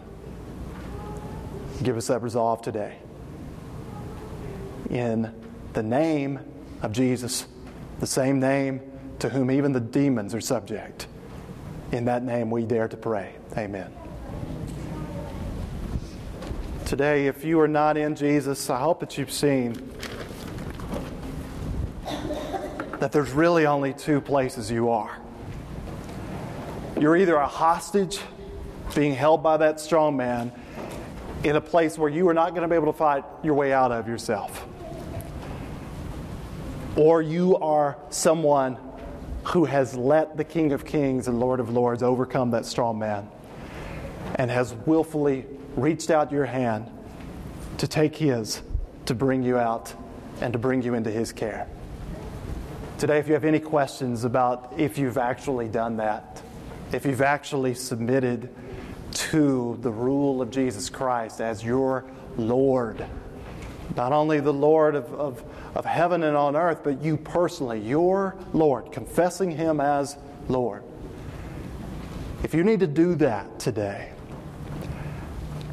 Give 1.83 1.95
us 1.97 2.07
that 2.07 2.21
resolve 2.23 2.61
today 2.61 2.97
in 4.89 5.31
the 5.73 5.83
name 5.83 6.39
of 6.81 6.91
Jesus, 6.91 7.45
the 7.99 8.07
same 8.07 8.39
name 8.39 8.81
to 9.19 9.29
whom 9.29 9.51
even 9.51 9.73
the 9.73 9.79
demons 9.79 10.33
are 10.33 10.41
subject. 10.41 11.07
In 11.91 12.05
that 12.05 12.23
name 12.23 12.51
we 12.51 12.65
dare 12.65 12.87
to 12.87 12.97
pray. 12.97 13.35
Amen. 13.57 13.91
Today, 16.85 17.27
if 17.27 17.43
you 17.43 17.59
are 17.59 17.67
not 17.67 17.97
in 17.97 18.15
Jesus, 18.15 18.69
I 18.69 18.79
hope 18.79 18.99
that 19.01 19.17
you've 19.17 19.31
seen 19.31 19.73
that 22.99 23.11
there's 23.11 23.31
really 23.31 23.65
only 23.65 23.93
two 23.93 24.19
places 24.19 24.71
you 24.71 24.89
are. 24.89 25.17
You're 26.99 27.15
either 27.15 27.35
a 27.35 27.47
hostage 27.47 28.19
being 28.95 29.13
held 29.13 29.41
by 29.41 29.57
that 29.57 29.79
strong 29.79 30.17
man 30.17 30.51
in 31.43 31.55
a 31.55 31.61
place 31.61 31.97
where 31.97 32.09
you 32.09 32.27
are 32.27 32.33
not 32.33 32.51
going 32.51 32.63
to 32.63 32.67
be 32.67 32.75
able 32.75 32.91
to 32.91 32.97
fight 32.97 33.23
your 33.43 33.53
way 33.53 33.71
out 33.71 33.91
of 33.91 34.07
yourself. 34.07 34.65
Or 36.95 37.21
you 37.21 37.57
are 37.57 37.97
someone 38.09 38.77
who 39.43 39.65
has 39.65 39.95
let 39.95 40.35
the 40.37 40.43
King 40.43 40.73
of 40.73 40.85
Kings 40.85 41.27
and 41.27 41.39
Lord 41.39 41.59
of 41.59 41.69
Lords 41.69 42.03
overcome 42.03 42.51
that 42.51 42.65
strong 42.65 42.99
man 42.99 43.29
and 44.35 44.51
has 44.51 44.73
willfully 44.85 45.45
reached 45.75 46.11
out 46.11 46.31
your 46.31 46.45
hand 46.45 46.91
to 47.77 47.87
take 47.87 48.15
his 48.15 48.61
to 49.05 49.15
bring 49.15 49.41
you 49.41 49.57
out 49.57 49.93
and 50.41 50.53
to 50.53 50.59
bring 50.59 50.81
you 50.81 50.93
into 50.93 51.09
his 51.09 51.31
care. 51.31 51.67
Today, 52.97 53.17
if 53.17 53.27
you 53.27 53.33
have 53.33 53.45
any 53.45 53.59
questions 53.59 54.25
about 54.25 54.73
if 54.77 54.97
you've 54.97 55.17
actually 55.17 55.69
done 55.69 55.97
that, 55.97 56.41
if 56.91 57.05
you've 57.05 57.21
actually 57.21 57.73
submitted 57.73 58.53
to 59.19 59.77
the 59.81 59.91
rule 59.91 60.41
of 60.41 60.49
Jesus 60.49 60.89
Christ 60.89 61.41
as 61.41 61.63
your 61.63 62.05
Lord, 62.37 63.05
not 63.97 64.13
only 64.13 64.39
the 64.39 64.53
Lord 64.53 64.95
of, 64.95 65.13
of, 65.13 65.43
of 65.75 65.83
heaven 65.83 66.23
and 66.23 66.37
on 66.37 66.55
earth, 66.55 66.81
but 66.83 67.01
you 67.01 67.17
personally, 67.17 67.79
your 67.81 68.37
Lord, 68.53 68.93
confessing 68.93 69.51
Him 69.51 69.81
as 69.81 70.17
Lord. 70.47 70.83
If 72.43 72.53
you 72.53 72.63
need 72.63 72.79
to 72.79 72.87
do 72.87 73.15
that 73.15 73.59
today, 73.59 74.11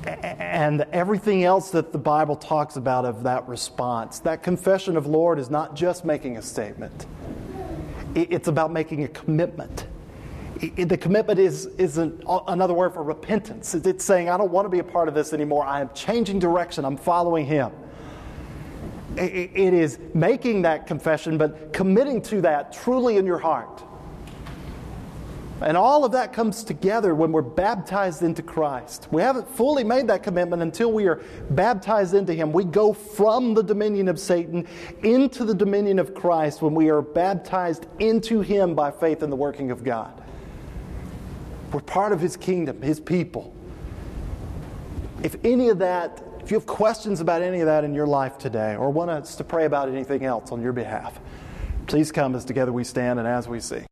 and 0.05 0.83
everything 0.93 1.45
else 1.45 1.71
that 1.71 1.93
the 1.93 1.99
Bible 1.99 2.37
talks 2.37 2.77
about 2.77 3.05
of 3.05 3.23
that 3.23 3.49
response, 3.49 4.19
that 4.21 4.43
confession 4.43 4.97
of 4.97 5.07
Lord 5.07 5.39
is 5.39 5.51
not 5.51 5.77
just 5.77 6.05
making 6.05 6.37
a 6.37 6.43
statement, 6.43 7.07
it's 8.15 8.49
about 8.49 8.73
making 8.73 9.05
a 9.05 9.09
commitment. 9.09 9.87
The 10.59 10.97
commitment 10.97 11.39
is, 11.39 11.67
is 11.77 11.99
an, 11.99 12.23
another 12.49 12.73
word 12.73 12.95
for 12.95 13.03
repentance. 13.03 13.75
It's 13.75 14.05
saying, 14.05 14.31
I 14.31 14.39
don't 14.39 14.51
want 14.51 14.65
to 14.65 14.71
be 14.71 14.79
a 14.79 14.85
part 14.85 15.09
of 15.09 15.15
this 15.15 15.33
anymore. 15.33 15.65
I 15.65 15.81
am 15.81 15.91
changing 15.95 16.39
direction. 16.39 16.85
I'm 16.85 16.97
following 16.97 17.45
Him. 17.45 17.73
It 19.17 19.75
is 19.75 19.99
making 20.15 20.63
that 20.63 20.87
confession, 20.87 21.39
but 21.39 21.73
committing 21.73 22.21
to 22.23 22.41
that 22.43 22.73
truly 22.73 23.17
in 23.17 23.27
your 23.27 23.39
heart. 23.39 23.83
And 25.63 25.75
all 25.75 26.05
of 26.05 26.13
that 26.13 26.35
comes 26.35 26.65
together 26.65 27.15
when 27.15 27.33
we're 27.33 27.41
baptized 27.41 28.23
into 28.23 28.43
Christ. 28.43 29.09
We 29.11 29.23
haven't 29.23 29.49
fully 29.49 29.85
made 29.85 30.07
that 30.09 30.23
commitment 30.23 30.61
until 30.61 30.93
we 30.93 31.07
are 31.07 31.23
baptized 31.51 32.13
into 32.13 32.35
Him. 32.35 32.53
We 32.53 32.65
go 32.65 32.93
from 32.93 33.55
the 33.55 33.63
dominion 33.63 34.09
of 34.09 34.21
Satan 34.21 34.67
into 35.03 35.47
the 35.47 35.55
dominion 35.55 35.99
of 35.99 36.15
Christ 36.15 36.61
when 36.61 36.75
we 36.75 36.91
are 36.91 37.01
baptized 37.01 37.87
into 37.99 38.43
Him 38.43 38.75
by 38.75 38.91
faith 38.91 39.23
in 39.23 39.31
the 39.31 39.37
working 39.37 39.71
of 39.71 39.83
God. 39.83 40.23
We're 41.73 41.81
part 41.81 42.13
of 42.13 42.21
His 42.21 42.37
kingdom, 42.37 42.81
His 42.81 43.01
people. 43.01 43.55
If 45.23 45.37
any 45.45 45.69
of 45.69 45.79
that, 45.81 46.23
if 46.41 46.51
you 46.51 46.57
have 46.57 46.67
questions 46.67 47.21
about 47.21 47.43
any 47.43 47.61
of 47.61 47.67
that 47.67 47.85
in 47.85 47.95
your 47.95 48.07
life 48.07 48.39
today, 48.39 48.77
or 48.77 48.91
want 48.91 49.11
us 49.11 49.35
to 49.37 49.45
pray 49.45 49.65
about 49.65 49.89
anything 49.89 50.25
else 50.25 50.53
on 50.53 50.63
your 50.63 50.73
behalf, 50.73 51.19
please 51.87 52.13
come 52.13 52.35
as 52.35 52.45
together 52.45 52.73
we 52.73 52.85
stand 52.85 53.19
and 53.19 53.27
as 53.27 53.49
we 53.49 53.61
sing. 53.61 53.85